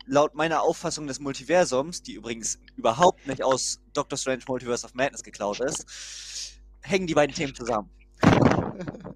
[0.05, 5.23] laut meiner Auffassung des Multiversums, die übrigens überhaupt nicht aus Doctor Strange Multiverse of Madness
[5.23, 7.89] geklaut ist, hängen die beiden Themen zusammen.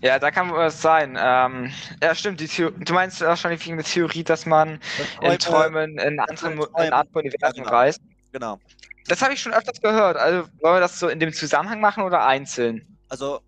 [0.00, 1.16] Ja, da kann was sein.
[1.20, 1.70] Ähm,
[2.02, 2.40] ja, stimmt.
[2.58, 4.80] Du meinst wahrscheinlich wegen der Theorie, dass man
[5.20, 6.52] Träume- in Träumen in andere,
[6.84, 7.70] in andere Universen genau.
[7.70, 8.00] reist.
[8.32, 8.58] Genau.
[9.06, 10.16] Das habe ich schon öfters gehört.
[10.16, 12.98] Also wollen wir das so in dem Zusammenhang machen oder einzeln?
[13.08, 13.40] Also,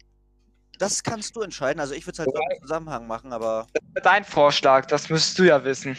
[0.78, 1.80] das kannst du entscheiden.
[1.80, 3.66] Also, ich würde es halt so im Zusammenhang machen, aber.
[4.02, 5.96] Dein Vorschlag, das müsstest du ja wissen.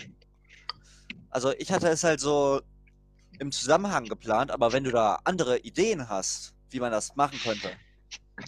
[1.30, 2.62] Also, ich hatte es halt so
[3.40, 7.72] im Zusammenhang geplant, aber wenn du da andere Ideen hast, wie man das machen könnte.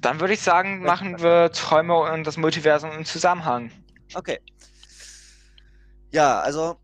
[0.02, 3.72] Dann würde ich sagen, machen wir Träume und das Multiversum im Zusammenhang.
[4.16, 4.40] Okay.
[6.12, 6.80] Ja, also,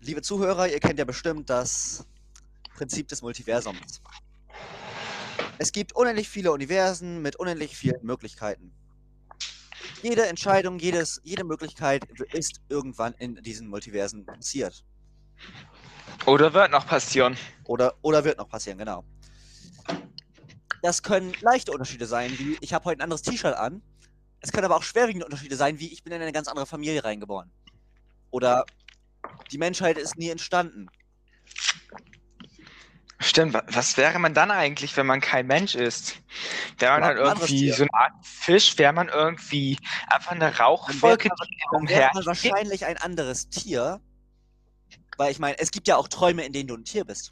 [0.00, 2.06] liebe Zuhörer, ihr kennt ja bestimmt das
[2.82, 4.02] Prinzip des Multiversums.
[5.58, 8.72] Es gibt unendlich viele Universen mit unendlich vielen Möglichkeiten.
[10.02, 14.84] Jede Entscheidung, jedes, jede Möglichkeit ist irgendwann in diesen Multiversen passiert.
[16.26, 17.36] Oder wird noch passieren.
[17.66, 19.04] Oder, oder wird noch passieren, genau.
[20.82, 23.80] Das können leichte Unterschiede sein, wie ich habe heute ein anderes T-Shirt an.
[24.40, 27.04] Es können aber auch schwerwiegende Unterschiede sein, wie ich bin in eine ganz andere Familie
[27.04, 27.48] reingeboren.
[28.32, 28.66] Oder
[29.52, 30.88] die Menschheit ist nie entstanden.
[33.22, 36.16] Stimmt, wa- was wäre man dann eigentlich, wenn man kein Mensch ist?
[36.78, 38.76] Wäre man halt irgendwie so eine Art Fisch?
[38.78, 42.10] Wäre man irgendwie einfach eine Rauchwolke, die wäre man umher...
[42.26, 44.00] wahrscheinlich ein anderes Tier.
[45.16, 47.30] Weil ich meine, es gibt ja auch Träume, in denen du ein Tier bist.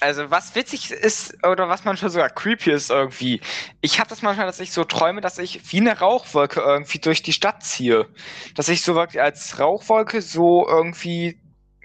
[0.00, 3.40] Also was witzig ist, oder was manchmal sogar creepy ist irgendwie.
[3.80, 7.22] Ich habe das manchmal, dass ich so träume, dass ich wie eine Rauchwolke irgendwie durch
[7.22, 8.06] die Stadt ziehe.
[8.54, 11.40] Dass ich so wirklich als Rauchwolke so irgendwie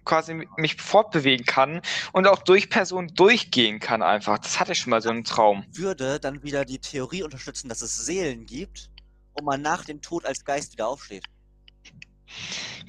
[0.10, 1.82] quasi mi- mich fortbewegen kann
[2.13, 4.39] und auch durch Personen durchgehen kann einfach.
[4.39, 5.63] Das hatte ich schon mal so einen Traum.
[5.74, 8.89] Würde dann wieder die Theorie unterstützen, dass es Seelen gibt
[9.34, 11.26] und man nach dem Tod als Geist wieder aufsteht.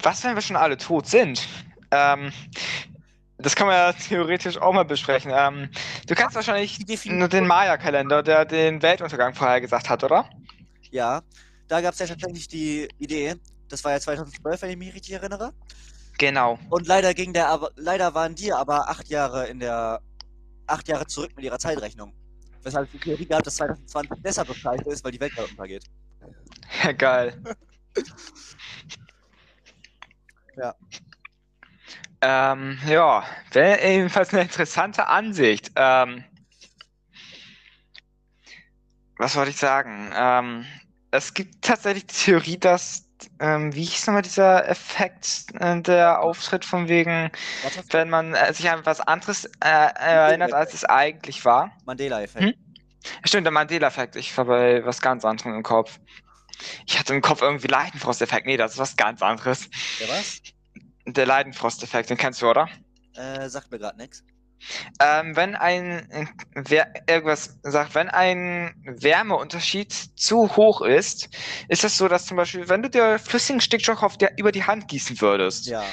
[0.03, 1.47] Was, wenn wir schon alle tot sind?
[1.91, 2.33] Ähm,
[3.37, 5.31] das kann man ja theoretisch auch mal besprechen.
[5.35, 5.71] Ähm,
[6.07, 10.29] du kennst wahrscheinlich nur den Maya-Kalender, der den Weltuntergang vorhergesagt hat, oder?
[10.91, 11.23] Ja,
[11.69, 13.37] da gab es ja tatsächlich die Idee,
[13.69, 15.53] das war ja 2012, wenn ich mich richtig erinnere.
[16.21, 16.59] Genau.
[16.69, 20.03] Und leider ging der leider waren die aber acht Jahre in der,
[20.67, 22.13] acht Jahre zurück mit ihrer Zeitrechnung.
[22.63, 25.49] Weshalb es die Theorie gab, dass 2020 deshalb so scheiße ist, weil die Welt gerade
[25.49, 25.85] untergeht.
[26.99, 27.43] Geil.
[30.59, 30.75] Ja.
[32.21, 35.73] Ähm, ja, wäre ebenfalls eine interessante Ansicht.
[35.75, 36.23] Ähm,
[39.17, 40.13] was wollte ich sagen?
[40.15, 40.67] Ähm,
[41.13, 46.65] es gibt tatsächlich die Theorie, dass, ähm, wie hieß nochmal dieser Effekt, äh, der auftritt
[46.65, 47.31] von wegen,
[47.91, 51.73] wenn man äh, sich an was anderes äh, erinnert, als es eigentlich war.
[51.85, 52.45] Mandela-Effekt.
[52.45, 52.55] Hm?
[53.25, 54.17] Stimmt, der Mandela-Effekt.
[54.17, 55.99] Ich war bei was ganz anderem im Kopf.
[56.87, 58.47] Ich hatte im Kopf irgendwie Leidenfrost-Effekt.
[58.47, 59.69] Nee, das ist was ganz anderes.
[59.99, 60.43] Der was?
[61.07, 62.69] Der Leidenfrost-Effekt, den kennst du, oder?
[63.15, 64.23] Äh, sagt mir gerade nichts.
[65.01, 71.29] Ähm, wenn ein äh, wer, irgendwas sagt, wenn ein Wärmeunterschied zu hoch ist,
[71.69, 74.65] ist es so, dass zum Beispiel, wenn du dir flüssigen Stickstoff auf der, über die
[74.65, 75.85] Hand gießen würdest, Ja.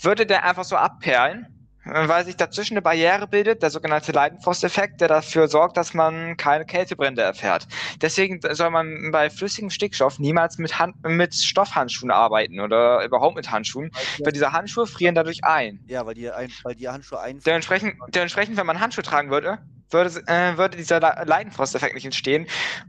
[0.00, 1.55] würde der einfach so abperlen,
[1.86, 6.64] weil sich dazwischen eine Barriere bildet, der sogenannte Leidenfrost-Effekt, der dafür sorgt, dass man keine
[6.64, 7.66] Kältebrände erfährt.
[8.00, 13.50] Deswegen soll man bei flüssigem Stickstoff niemals mit, Hand, mit Stoffhandschuhen arbeiten oder überhaupt mit
[13.50, 13.90] Handschuhen,
[14.22, 15.80] weil diese Handschuhe frieren dadurch ein.
[15.86, 17.40] Ja, weil die, ein, weil die Handschuhe ein.
[17.40, 19.58] Dementsprechend, dementsprechend, wenn man Handschuhe tragen würde,
[19.90, 22.46] würde, äh, würde dieser Le- Leidenfrost-Effekt nicht entstehen.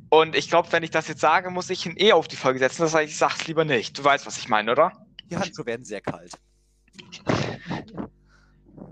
[0.10, 2.60] Und ich glaube, wenn ich das jetzt sage, muss ich ihn eh auf die Folge
[2.60, 2.82] setzen.
[2.82, 3.98] Das heißt, ich sag's lieber nicht.
[3.98, 4.92] Du weißt, was ich meine, oder?
[5.30, 6.34] Die Handschuhe werden sehr kalt.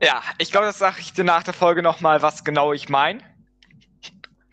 [0.01, 3.21] Ja, ich glaube, das sage ich dir nach der Folge nochmal, was genau ich meine.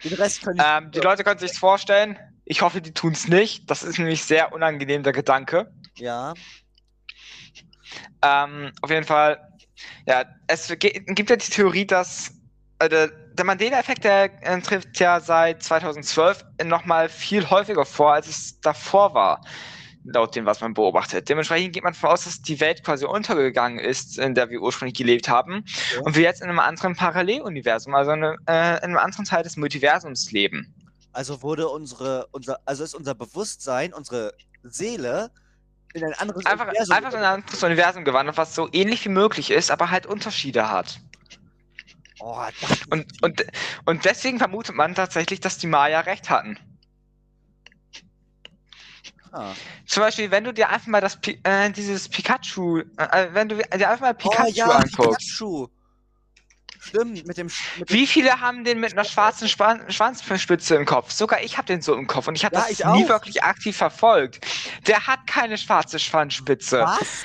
[0.05, 0.61] Den Rest können.
[0.65, 2.19] Ähm, die Leute können sich's vorstellen.
[2.45, 3.71] Ich hoffe, die tun's nicht.
[3.71, 5.73] Das ist nämlich sehr unangenehm, der Gedanke.
[5.97, 6.35] ja.
[8.23, 9.39] Ähm, auf jeden Fall,
[10.07, 12.33] ja, es gibt ja die Theorie, dass
[12.79, 18.29] äh, der, der Mandela-Effekt, der äh, trifft ja seit 2012 nochmal viel häufiger vor, als
[18.29, 19.41] es davor war,
[20.05, 21.29] laut dem, was man beobachtet.
[21.29, 24.97] Dementsprechend geht man davon aus, dass die Welt quasi untergegangen ist, in der wir ursprünglich
[24.97, 26.01] gelebt haben, Ja.
[26.03, 29.43] und wir jetzt in einem anderen Paralleluniversum, also in, einem, äh, in einem anderen Teil
[29.43, 30.75] des Multiversums leben.
[31.13, 35.31] Also wurde unsere, unser, also ist unser Bewusstsein, unsere Seele
[35.95, 39.11] in ein anderes Einfach, Universum einfach in ein anderes Universum gewandert, was so ähnlich wie
[39.11, 41.01] möglich ist, aber halt Unterschiede hat.
[42.21, 42.37] Oh,
[42.91, 43.45] Und, und,
[43.85, 46.57] und deswegen vermutet man tatsächlich, dass die Maya recht hatten.
[49.33, 49.53] Ah.
[49.87, 53.89] Zum Beispiel, wenn du dir einfach mal das äh, dieses Pikachu, äh, wenn du dir
[53.89, 55.29] einfach mal Pikachu oh ja, anguckst.
[55.39, 55.69] Pikachu.
[56.85, 61.13] Stimmt, mit dem, mit Wie viele haben den mit einer schwarzen Span Schwanzspitze im Kopf?
[61.13, 63.09] Sogar ich habe den so im Kopf und ich habe Ja, das ich nie auch.
[63.09, 64.45] wirklich aktiv verfolgt.
[64.89, 66.81] Der hat keine schwarze Schwanzspitze.
[66.81, 67.25] Was?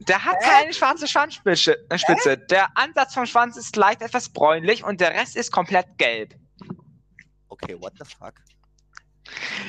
[0.00, 0.48] Der hat Hä?
[0.50, 1.76] keine schwarze Schwanzspitze.
[1.88, 2.46] äh.
[2.48, 6.34] Der Ansatz vom Schwanz ist leicht etwas bräunlich und der Rest ist komplett gelb.
[7.48, 8.34] Okay, what the fuck?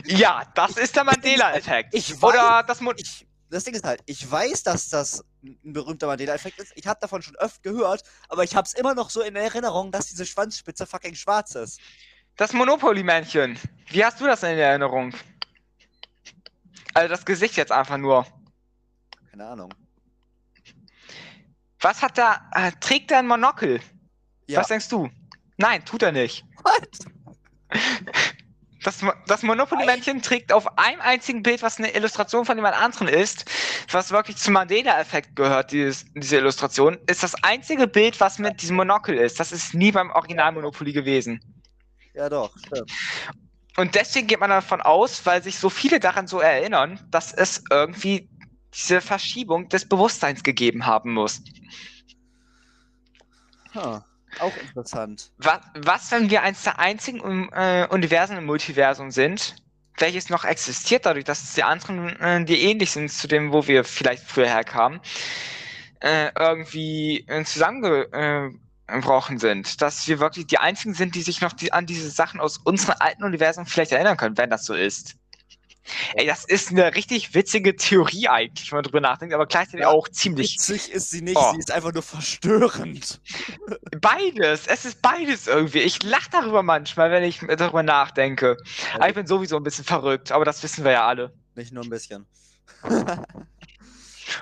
[0.06, 1.94] Ja, das ist der Mandela-Effekt.
[1.94, 5.74] Ich weiß- Oder das Mo Ich, das Ding ist halt, ich weiß, dass das ein
[5.74, 6.72] berühmter Mandela-Effekt ist.
[6.76, 9.92] Ich habe davon schon öfter gehört, aber ich habe es immer noch so in Erinnerung,
[9.92, 11.80] dass diese Schwanzspitze fucking schwarz ist.
[12.38, 13.60] das Monopoly-Männchen.
[13.90, 15.14] Wie hast du das in Erinnerung?
[16.94, 18.26] Also das Gesicht jetzt einfach nur.
[19.30, 19.74] Keine Ahnung.
[21.80, 22.42] Was hat der?
[22.54, 23.82] Äh, trägt er ein Monokel?
[24.48, 24.60] Ja.
[24.60, 25.10] Was denkst du?
[25.58, 26.46] Nein, tut er nicht.
[26.64, 26.90] What?
[28.84, 33.46] Das, das Monopoly-Männchen trägt auf einem einzigen Bild, was eine Illustration von jemand anderen ist,
[33.92, 38.78] was wirklich zum Mandela-Effekt gehört, dieses, diese Illustration, ist das einzige Bild, was mit diesem
[38.78, 39.40] Monokel ist.
[39.40, 41.40] Das ist nie beim Original Monopoly gewesen.
[42.14, 42.92] Ja, doch, stimmt.
[43.78, 47.64] Und deswegen geht man davon aus, weil sich so viele daran so erinnern, dass es
[47.70, 48.30] irgendwie
[48.74, 51.42] diese Verschiebung des Bewusstseins gegeben haben muss.
[53.74, 54.02] Huh.
[54.40, 55.32] Auch interessant.
[55.38, 59.56] Was, was, wenn wir eins der einzigen um, äh, Universen im Multiversum sind,
[59.98, 63.68] welches noch existiert, dadurch, dass es die anderen, äh, die ähnlich sind zu dem, wo
[63.68, 65.00] wir vielleicht früher herkamen,
[66.00, 69.82] äh, irgendwie äh, zusammengebrochen sind.
[69.82, 72.96] Dass wir wirklich die einzigen sind, die sich noch die, an diese Sachen aus unseren
[73.00, 75.16] alten Universen vielleicht erinnern können, wenn das so ist.
[76.14, 79.90] Ey, das ist eine richtig witzige Theorie eigentlich, wenn man drüber nachdenkt, aber gleichzeitig Ja,
[79.90, 81.52] auch ziemlich Witzig ist sie nicht, Oh.
[81.54, 83.20] sie ist einfach nur verstörend.
[84.02, 85.80] Beides, es ist beides irgendwie.
[85.80, 88.58] Ich lache darüber manchmal, wenn ich darüber nachdenke.
[88.96, 91.34] Aber ich bin sowieso ein bisschen verrückt, aber das wissen wir ja alle.
[91.56, 92.26] Nicht nur ein bisschen.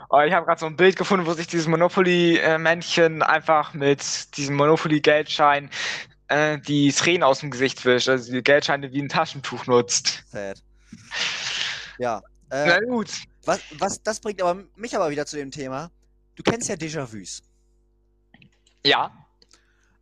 [0.09, 4.55] Oh, ich habe gerade so ein Bild gefunden, wo sich dieses Monopoly-Männchen einfach mit diesem
[4.55, 5.69] Monopoly-Geldschein
[6.27, 10.23] äh, die Tränen aus dem Gesicht wischt, also die Geldscheine wie ein Taschentuch nutzt.
[10.27, 10.61] Sad.
[11.99, 12.21] Ja.
[12.49, 13.11] Na Äh, gut.
[13.45, 15.91] was, was, das bringt aber mich aber wieder zu dem Thema.
[16.35, 17.41] Du kennst ja Déjà-vus.
[18.85, 19.11] Ja.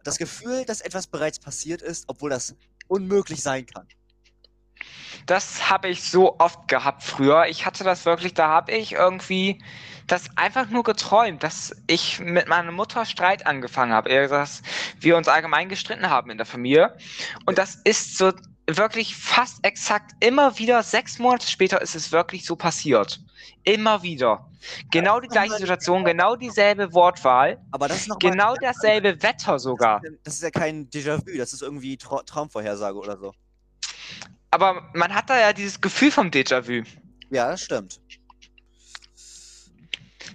[0.04, 2.56] Das Gefühl, dass etwas bereits passiert ist, obwohl das
[2.88, 3.88] unmöglich sein kann.
[5.26, 7.48] Das habe ich so oft gehabt früher.
[7.48, 9.62] Ich hatte das wirklich, da habe ich irgendwie
[10.06, 14.28] das einfach nur geträumt, dass ich mit meiner Mutter Streit angefangen habe.
[14.30, 14.62] Dass
[15.00, 16.96] wir uns allgemein gestritten haben in der Familie.
[17.46, 18.32] Und das ist so
[18.68, 23.20] wirklich fast exakt immer wieder, sechs Monate später ist es wirklich so passiert.
[23.64, 24.50] Immer wieder.
[24.92, 30.02] Genau die gleiche Situation, genau dieselbe Wortwahl, Aber das ist noch genau dasselbe Wetter sogar.
[30.24, 33.34] Das ist ja kein Déjà-vu, das ist irgendwie Tra Traumvorhersage oder so.
[34.52, 36.84] Aber man hat da ja dieses Gefühl vom Déjà-vu.
[37.30, 38.02] Ja, das stimmt.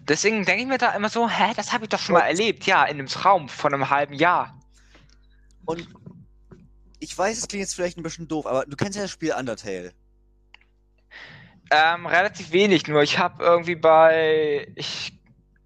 [0.08, 2.64] Deswegen denke ich mir da immer so, hä, das habe ich doch schon mal erlebt.
[2.66, 4.58] Ja, in einem Traum von einem halben Jahr.
[5.64, 5.86] Und
[7.02, 9.32] ich weiß, es klingt jetzt vielleicht ein bisschen doof, aber du kennst ja das Spiel
[9.32, 9.92] Undertale.
[11.70, 15.18] Ähm, relativ wenig, nur ich habe irgendwie bei, ich,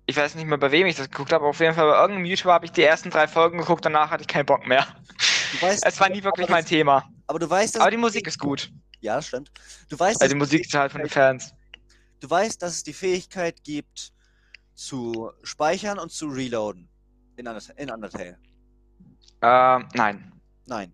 [0.06, 1.98] ich weiß nicht mehr, bei wem ich das geguckt habe, aber auf jeden Fall bei
[2.00, 4.86] irgendeinem YouTuber habe ich die ersten drei Folgen geguckt, danach hatte ich keinen Bock mehr.
[5.60, 7.08] Weißt, Es war nie wirklich mein das- Thema.
[7.26, 8.70] Aber du weißt, dass Aber die Musik ist gut.
[9.00, 9.50] Ja, stimmt.
[9.88, 11.52] Du weißt, Also die dass, Musik ist halt von den Fans.
[12.20, 14.12] du weißt, dass es die Fähigkeit gibt,
[14.74, 16.88] zu speichern und zu reloaden.
[17.36, 18.38] In Undertale.
[19.42, 20.32] Ähm, nein.
[20.66, 20.92] Nein.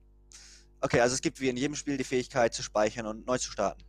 [0.82, 3.50] Okay, also es gibt wie in jedem Spiel die Fähigkeit zu speichern und neu zu
[3.50, 3.82] starten.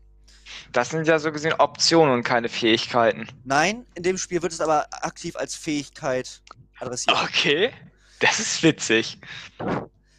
[0.71, 3.27] Das sind ja so gesehen Optionen und keine Fähigkeiten.
[3.43, 6.41] Nein, in dem Spiel wird es aber aktiv als Fähigkeit
[6.79, 7.17] adressiert.
[7.23, 7.73] Okay.
[8.19, 9.19] Das ist witzig.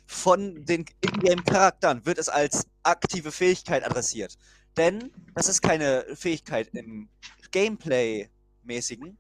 [0.06, 4.37] Von den Ingame-Charakteren wird es als aktive Fähigkeit adressiert.
[4.76, 7.08] Denn das ist keine Fähigkeit im
[7.52, 9.16] Gameplay-mäßigen,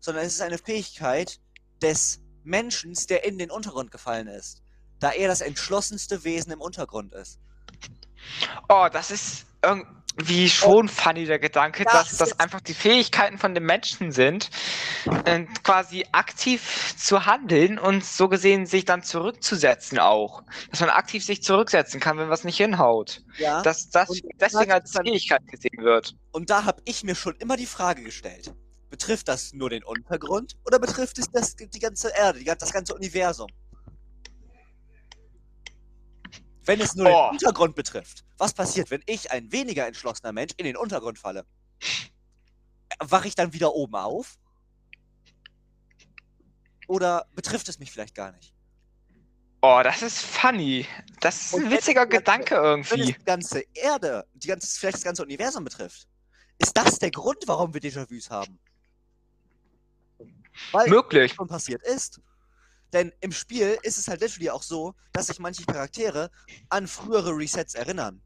[0.00, 1.38] sondern es ist eine Fähigkeit
[1.82, 4.62] des Menschen, der in den Untergrund gefallen ist.
[5.00, 7.38] Da er das entschlossenste Wesen im Untergrund ist.
[8.68, 13.54] Oh, das ist irgendwie schon funny, der Gedanke, Ja, dass das einfach die Fähigkeiten von
[13.54, 14.50] den Menschen sind,
[15.24, 20.42] äh, quasi aktiv zu handeln und so gesehen sich dann zurückzusetzen auch.
[20.70, 23.22] Dass man aktiv sich zurücksetzen kann, wenn was nicht hinhaut.
[23.38, 23.62] Ja.
[23.62, 26.14] Dass das Und- deswegen als Fähigkeit gesehen wird.
[26.32, 28.52] Und da habe ich mir schon immer die Frage gestellt.
[28.90, 33.48] Betrifft das nur den Untergrund oder betrifft es das, die ganze Erde, das ganze Universum?
[36.68, 37.28] Wenn es nur Oh.
[37.30, 41.46] den Untergrund betrifft, was passiert, wenn ich, ein weniger entschlossener Mensch, in den Untergrund falle?
[43.00, 44.36] Wache ich dann wieder oben auf?
[46.86, 48.52] Oder betrifft es mich vielleicht gar nicht?
[49.62, 50.86] Oh, das ist funny.
[51.20, 53.12] Das ist Und ein wenn witziger ganze- Gedanke Wenn es irgendwie.
[53.14, 56.06] die ganze Erde, die ganze, vielleicht das ganze Universum betrifft,
[56.58, 58.58] ist das der Grund, warum wir Déjà-vus haben?
[60.72, 61.32] Weil Möglich.
[61.32, 62.20] schon passiert ist.
[62.92, 66.30] Denn im Spiel ist es halt literally auch so, dass sich manche Charaktere
[66.68, 68.22] an frühere Resets erinnern.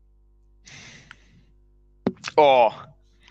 [2.36, 2.70] Oh,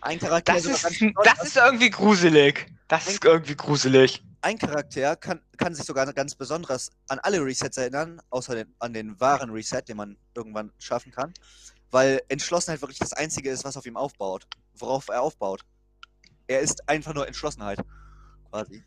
[0.02, 0.84] Ein Charakter, das ist,
[1.24, 2.68] das ist irgendwie gruselig.
[2.88, 4.22] Das ist irgendwie gruselig.
[4.42, 8.94] ein Charakter kann, kann sich sogar ganz besonders an alle Resets erinnern, außer den, an
[8.94, 11.34] den wahren Reset, den man irgendwann schaffen kann.
[11.92, 14.48] Weil Entschlossenheit wirklich das Einzige ist, was auf ihm aufbaut.
[14.76, 15.62] Worauf er aufbaut.
[16.48, 17.80] Er ist einfach nur Entschlossenheit.
[18.50, 18.84] Quasi.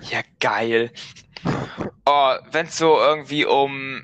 [0.00, 0.92] Ja, geil.
[2.06, 4.02] Oh, wenn es so irgendwie um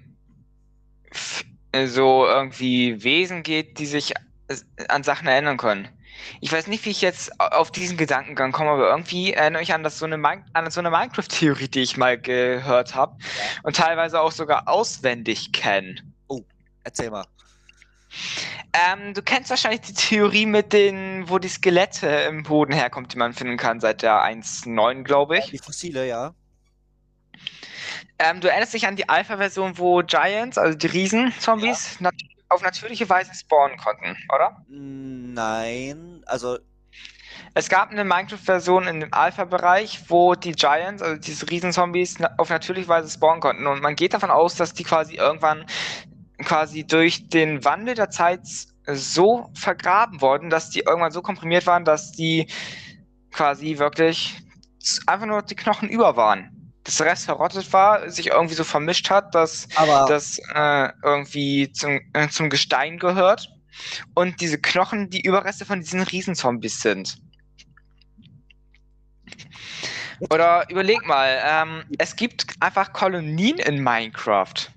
[1.11, 1.45] f-
[1.87, 4.13] so irgendwie Wesen geht, die sich
[4.49, 4.57] äh,
[4.89, 5.89] an Sachen erinnern können.
[6.41, 9.73] Ich weiß nicht, wie ich jetzt au- auf diesen Gedankengang komme, aber irgendwie erinnere ich
[9.75, 10.17] an das so eine,
[10.53, 13.17] an so eine Minecraft-Theorie, die ich mal gehört habe
[13.63, 15.97] und teilweise auch sogar auswendig kenne.
[16.85, 17.27] Erzähl mal.
[18.77, 23.19] Ähm, du kennst wahrscheinlich die Theorie mit den, wo die Skelette im Boden herkommt, die
[23.19, 25.47] man finden kann seit der 1.9, glaube ich.
[25.51, 26.35] Die Fossile, ja.
[28.19, 32.15] Ähm, du erinnerst dich an die Alpha-Version, wo Giants, also die Riesen-Zombies, nat
[32.49, 34.65] auf natürliche Weise spawnen konnten, oder?
[34.69, 36.59] Nein, also
[37.55, 42.51] Es gab eine Minecraft-Version in dem Alpha-Bereich, wo die Giants, also diese Riesenzombies, na auf
[42.51, 43.67] natürliche Weise spawnen konnten.
[43.67, 45.65] Und man geht davon aus, dass die quasi irgendwann
[46.45, 48.41] quasi durch den Wandel der Zeit
[48.87, 52.47] so vergraben wurden, dass die irgendwann so komprimiert waren, dass die
[53.33, 54.37] quasi wirklich
[55.07, 56.73] einfach nur die Knochen über waren.
[56.85, 62.01] Das Rest verrottet war, sich irgendwie so vermischt hat, dass aber das äh, irgendwie zum,
[62.13, 63.49] äh, zum Gestein gehört
[64.15, 67.19] und diese Knochen die Überreste von diesen Riesenzombies sind.
[70.31, 74.71] Oder überleg mal, ähm, es gibt einfach Kolonien in Minecraft.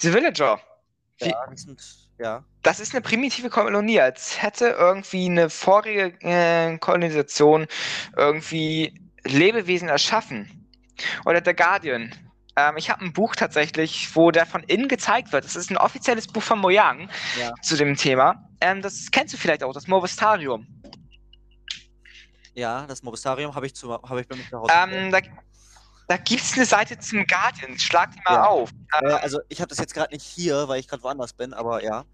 [0.00, 0.60] Diese Villager,
[1.20, 1.80] ja, das sind,
[2.18, 2.44] ja.
[2.62, 7.66] das ist eine primitive Kolonie, als hätte irgendwie eine vorige äh, Kolonisation
[8.16, 10.68] irgendwie Lebewesen erschaffen.
[11.24, 12.12] Oder der Guardian.
[12.56, 15.44] Ähm, ich habe ein Buch tatsächlich, wo der von innen gezeigt wird.
[15.44, 17.52] Das ist ein offizielles Buch von Mojang Ja.
[17.62, 18.48] zu dem Thema.
[18.60, 20.66] Ähm, das kennst du vielleicht auch, das Movistarium.
[22.54, 24.72] Ja, das Mobistarium habe ich, zu- hab ich bei mir zu Hause.
[24.72, 25.18] Ähm, da
[26.08, 27.78] da gibt es eine Seite zum Guardian.
[27.78, 28.44] Schlag die mal Ja.
[28.44, 28.70] auf.
[29.02, 31.82] äh, also ich habe das jetzt gerade nicht hier, weil ich gerade woanders bin, aber
[31.82, 32.04] ja.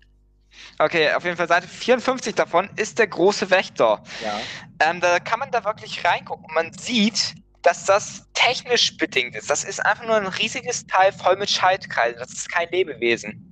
[0.78, 4.02] Okay, auf jeden Fall Seite 54 davon ist der große Wächter.
[4.24, 4.40] Ja.
[4.80, 6.46] Ähm, da kann man da wirklich reingucken.
[6.54, 9.48] Man sieht, dass das technisch bedingt ist.
[9.50, 12.18] Das ist einfach nur ein riesiges Teil voll mit Schaltkreisen.
[12.18, 13.46] Das ist kein Lebewesen.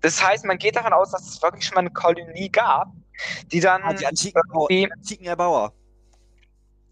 [0.00, 2.88] Das heißt, man geht davon aus, dass es wirklich schon mal eine Kolonie gab,
[3.50, 5.72] die dann Ah, die antiken, die antiken Erbauer.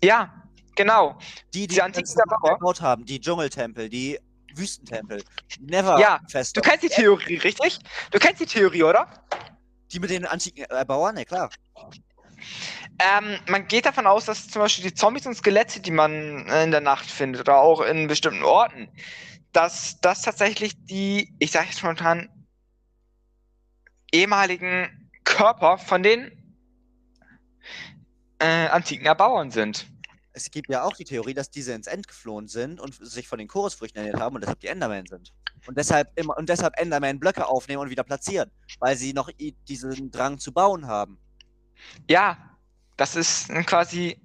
[0.02, 0.32] ja,
[0.76, 1.18] genau.
[1.52, 3.04] Die, die Die antiken gebaut haben.
[3.04, 4.18] Die Dschungeltempel, die
[4.54, 5.22] Wüstentempel.
[5.60, 6.56] Never Ja, Fest.
[6.56, 7.78] Du kennst die Theorie, richtig?
[8.10, 9.08] Du kennst die Theorie, oder?
[9.92, 11.14] Die mit den antiken Erbauern?
[11.14, 11.50] Ne, klar.
[12.98, 16.70] Ähm, man geht davon aus, dass zum Beispiel die Zombies und Skelette, die man in
[16.70, 18.88] der Nacht findet oder auch in bestimmten Orten,
[19.52, 22.28] dass das tatsächlich die, ich sage jetzt spontan,
[24.12, 26.30] ehemaligen Körper von den
[28.38, 29.86] äh, antiken Erbauern sind.
[30.36, 33.38] Es gibt ja auch die Theorie, dass diese ins End geflohen sind und sich von
[33.38, 35.32] den Chorusfrüchten ernährt haben und deshalb die Endermen sind.
[35.66, 39.30] Und deshalb immer und deshalb Enderman Blöcke aufnehmen und wieder platzieren, weil sie noch
[39.66, 41.16] diesen Drang zu bauen haben.
[42.10, 42.36] Ja,
[42.98, 44.20] das ist äh, quasi.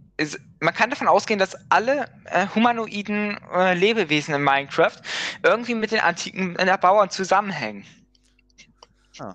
[0.60, 4.98] Man kann davon ausgehen, dass alle äh, humanoiden äh, Lebewesen in Minecraft
[5.44, 7.86] irgendwie mit den antiken Erbauern zusammenhängen.
[9.18, 9.32] Ah.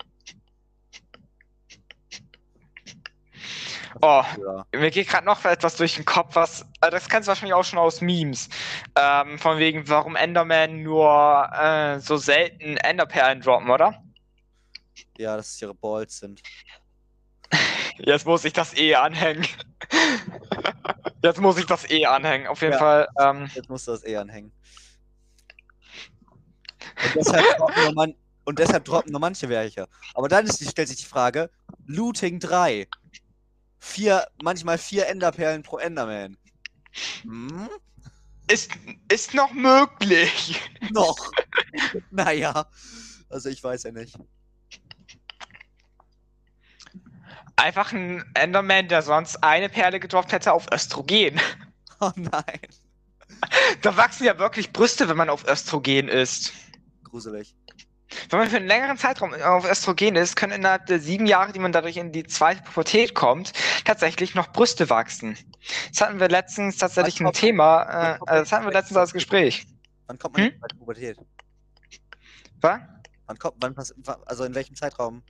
[4.03, 4.67] Oh, Ja.
[4.73, 6.63] mir geht gerade noch etwas durch den Kopf, was.
[6.83, 8.49] äh, Das kennst du wahrscheinlich auch schon aus Memes.
[8.95, 14.03] Ähm, von wegen, warum Enderman nur äh, so selten Enderperlen droppen, oder?
[15.19, 16.43] ja, dass es ihre Balls sind.
[17.99, 19.47] Jetzt muss ich das eh anhängen.
[21.23, 22.47] Jetzt muss ich das eh anhängen.
[22.49, 22.79] Auf jeden Ja.
[22.79, 23.09] Fall.
[23.19, 24.53] Ähm, Jetzt musst du das eh anhängen.
[27.05, 29.89] Und deshalb droppen nur, man und deshalb droppen nur manche welche.
[30.15, 31.51] Aber dann ist, stellt sich die Frage:
[31.87, 32.87] Looting 3.
[33.79, 36.37] Vier, manchmal vier Enderperlen pro Enderman.
[37.23, 37.69] Hm?
[38.51, 38.71] ist,
[39.13, 40.61] ist noch möglich.
[40.91, 41.31] Noch.
[42.11, 42.67] naja.
[43.29, 44.19] Also ich weiß ja nicht.
[47.57, 51.41] Einfach ein Enderman, der sonst eine Perle gedroppt hätte, auf Östrogen.
[51.99, 52.61] Oh nein.
[53.81, 56.53] Da wachsen ja wirklich Brüste, wenn man auf Östrogen ist.
[57.05, 57.57] Gruselig.
[58.31, 61.59] Wenn man für einen längeren Zeitraum auf Östrogen ist, können innerhalb der sieben Jahre, die
[61.59, 63.53] man dadurch in die zweite Pubertät kommt,
[63.85, 65.37] tatsächlich noch Brüste wachsen.
[65.91, 69.67] Das hatten wir letztens tatsächlich ein Thema, äh, äh, das hatten wir letztens als Gespräch.
[70.07, 70.53] Wann kommt man Hm?
[70.53, 71.19] in die Pubertät?
[72.61, 72.81] Was?
[73.27, 73.75] Wann kommt, wann
[74.27, 75.23] also in welchem Zeitraum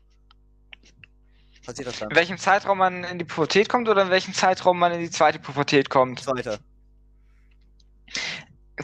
[1.64, 2.10] passiert das dann?
[2.10, 5.10] In welchem Zeitraum man in die Pubertät kommt oder in welchem Zeitraum man in die
[5.10, 6.20] zweite Pubertät kommt?
[6.20, 6.58] Zweite.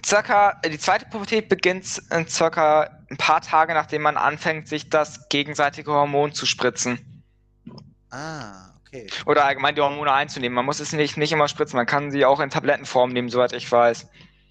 [0.04, 5.28] Circa, die zweite Pubertät beginnt in circa ein paar Tage, nachdem man anfängt, sich das
[5.28, 7.24] gegenseitige Hormon zu spritzen.
[8.10, 9.06] Ah, okay.
[9.26, 10.54] Oder allgemein die Hormone einzunehmen.
[10.54, 13.52] Man muss es nicht, nicht immer spritzen, man kann sie auch in Tablettenform nehmen, soweit
[13.52, 14.06] ich weiß.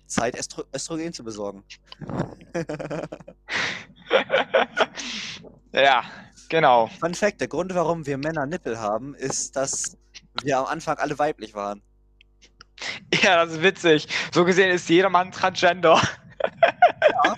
[0.06, 1.64] Zeit, Estro Östrogen zu besorgen.
[5.72, 6.04] ja,
[6.50, 6.88] genau.
[7.00, 9.98] Fun Fact: Der Grund, warum wir Männer Nippel haben, ist, dass
[10.44, 11.82] wir am Anfang alle weiblich waren.
[13.24, 14.08] Ja, das ist witzig.
[14.32, 16.02] So gesehen ist jeder Mann Transgender.
[17.24, 17.36] Ja,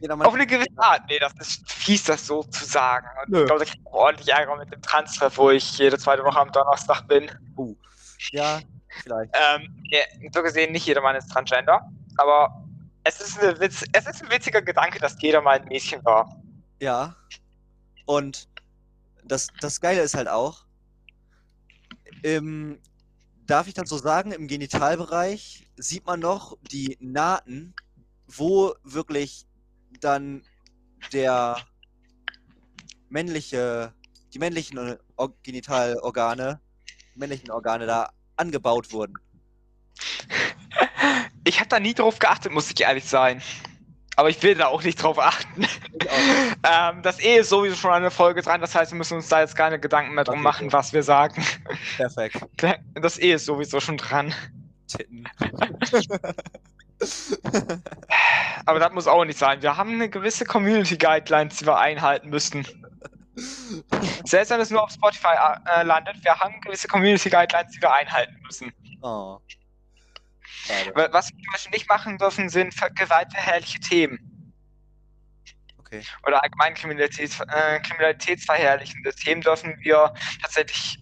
[0.00, 1.02] jeder Auf eine gewisse Art.
[1.08, 3.06] Nee, das ist fies, das so zu sagen.
[3.22, 3.40] Und Nö.
[3.40, 6.38] ich glaube, da kriege ich ordentlich Ärger mit dem Transtreff, wo ich jede zweite Woche
[6.38, 7.30] am Donnerstag bin.
[8.30, 8.60] Ja,
[9.02, 9.34] vielleicht.
[9.34, 10.00] Ähm, ja,
[10.32, 11.80] so gesehen, nicht jeder Mann ist Transgender.
[12.16, 12.64] Aber
[13.04, 16.40] es ist, eine Witz, es ist ein witziger Gedanke, dass jeder mal ein Mädchen war.
[16.80, 17.16] Ja.
[18.06, 18.48] Und
[19.24, 20.64] das, das Geile ist halt auch,
[22.22, 22.78] im,
[23.46, 27.74] darf ich das so sagen, im Genitalbereich sieht man noch die Nahten,
[28.26, 29.46] wo wirklich
[30.00, 30.42] dann
[31.12, 31.56] der
[33.08, 33.92] männliche,
[34.32, 36.60] die männlichen Or Genitalorgane,
[37.14, 39.14] männlichen Organe da angebaut wurden.
[41.46, 43.42] Ich habe da nie drauf geachtet, muss ich ehrlich sein.
[44.16, 45.66] Aber ich will da auch nicht drauf achten.
[46.66, 49.40] Ähm, das E ist sowieso schon eine Folge dran, das heißt, wir müssen uns da
[49.40, 51.44] jetzt keine Gedanken mehr drum machen, was wir sagen.
[51.96, 52.38] Perfekt.
[52.94, 54.34] Das E ist sowieso schon dran.
[54.88, 55.28] Titten.
[58.66, 59.60] Aber das muss auch nicht sein.
[59.62, 62.66] Wir haben eine gewisse Community Guidelines, die wir einhalten müssen.
[64.24, 65.34] Selbst wenn es nur auf Spotify
[65.76, 68.72] äh, landet, wir haben gewisse Community Guidelines, die wir einhalten müssen.
[69.02, 69.38] Oh.
[70.94, 74.52] Wa- Was wir zum Beispiel nicht machen dürfen, sind ver- gewaltverherrliche Themen.
[75.78, 76.02] Okay.
[76.26, 80.98] Oder allgemein Kriminalitäts, äh, kriminalitätsverherrlichende Themen dürfen wir tatsächlich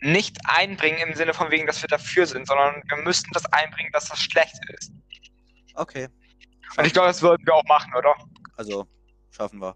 [0.00, 3.90] nicht einbringen im Sinne von wegen, dass wir dafür sind, sondern wir müssten das einbringen,
[3.92, 4.92] dass das schlecht ist.
[5.74, 6.08] Okay.
[6.76, 8.14] Und ich glaube, das würden wir auch machen, oder?
[8.56, 8.86] Also,
[9.30, 9.74] schaffen wir.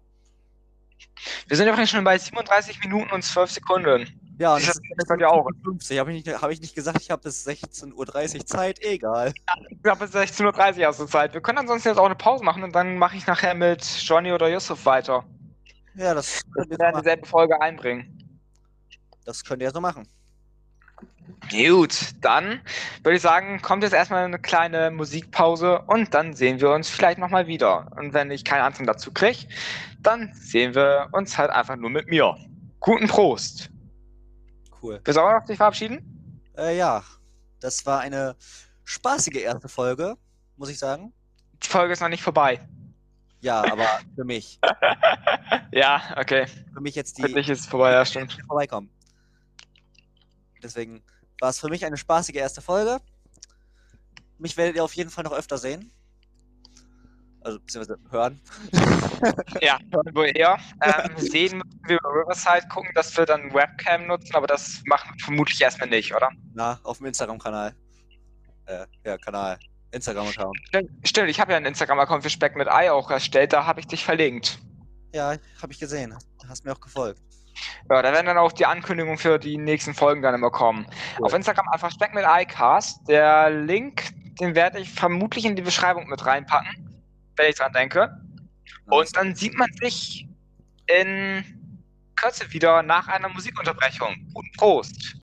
[1.47, 4.18] Wir sind übrigens schon bei 37 Minuten und 12 Sekunden.
[4.39, 4.81] Ja, das ist
[5.19, 5.47] dir auch?
[5.65, 5.99] 50.
[5.99, 7.93] Habe ich, nicht- hab ich nicht gesagt, ich habe bis 16.30
[8.39, 8.79] Uhr Zeit?
[8.81, 9.33] Egal.
[9.69, 11.33] Ich glaube, bis 16.30 Uhr hast du Zeit.
[11.33, 14.31] Wir können ansonsten jetzt auch eine Pause machen und dann mache ich nachher mit Johnny
[14.31, 15.25] oder Yusuf weiter.
[15.95, 17.01] Ja, das könnt, ihr Wir machen.
[17.03, 18.39] dieselbe Folge einbringen.
[19.25, 20.07] das könnt ihr so machen.
[21.51, 22.61] Gut, dann
[23.03, 27.17] würde ich sagen, kommt jetzt erstmal eine kleine Musikpause und dann sehen wir uns vielleicht
[27.19, 27.91] nochmal wieder.
[27.97, 29.47] Und wenn ich keinen Anfang dazu kriege,
[29.99, 32.35] dann sehen wir uns halt einfach nur mit mir.
[32.79, 33.69] Guten Prost.
[34.81, 35.01] Cool.
[35.03, 36.41] Willst du auch noch dich verabschieden?
[36.57, 37.03] Äh, ja,
[37.59, 38.35] das war eine
[38.83, 40.15] spaßige erste Folge,
[40.55, 41.13] muss ich sagen.
[41.61, 42.59] Die Folge ist noch nicht vorbei.
[43.41, 44.59] Ja, aber für mich.
[45.71, 46.47] ja, okay.
[46.73, 48.37] Für mich jetzt die Für dich ist es vorbei, ja, stimmt.
[48.47, 48.89] vorbeikommen.
[50.61, 51.01] Deswegen
[51.39, 52.99] war es für mich eine spaßige erste Folge.
[54.37, 55.91] Mich werdet ihr auf jeden Fall noch öfter sehen.
[57.41, 58.41] Also, beziehungsweise hören.
[59.61, 59.77] Ja,
[60.13, 60.57] woher?
[60.81, 65.11] Ähm, sehen müssen wir über Riverside gucken, dass wir dann Webcam nutzen, aber das machen
[65.13, 66.29] wir vermutlich erstmal nicht, oder?
[66.53, 67.73] Na, auf dem Instagram-Kanal.
[68.65, 69.59] Äh, ja, Kanal.
[69.91, 70.57] Instagram-Account.
[70.67, 73.79] Stimmt, stimmt ich habe ja einen Instagram-Account für Speck mit Ei auch erstellt, da habe
[73.79, 74.59] ich dich verlinkt.
[75.13, 76.15] Ja, habe ich gesehen.
[76.47, 77.19] Hast mir auch gefolgt.
[77.89, 80.85] Ja, da werden dann auch die Ankündigungen für die nächsten Folgen dann immer kommen.
[81.17, 81.25] Cool.
[81.25, 83.07] Auf Instagram einfach Speck mit iCast.
[83.07, 86.88] Der Link, den werde ich vermutlich in die Beschreibung mit reinpacken,
[87.39, 88.09] wenn ich dran denke.
[88.85, 90.27] Und dann sieht man sich
[90.87, 91.43] in
[92.15, 94.27] Kürze wieder nach einer Musikunterbrechung.
[94.33, 95.15] Guten Prost!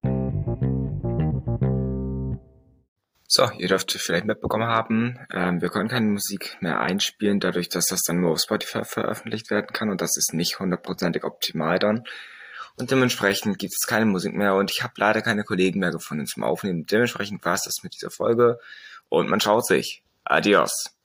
[3.28, 7.86] So, ihr dürft vielleicht mitbekommen haben, ähm, wir können keine Musik mehr einspielen, dadurch, dass
[7.86, 12.04] das dann nur auf Spotify veröffentlicht werden kann und das ist nicht hundertprozentig optimal dann.
[12.76, 16.26] Und dementsprechend gibt es keine Musik mehr und ich habe leider keine Kollegen mehr gefunden
[16.26, 16.86] zum Aufnehmen.
[16.86, 18.58] Dementsprechend war es das mit dieser Folge
[19.08, 20.02] und man schaut sich.
[20.24, 20.95] Adios.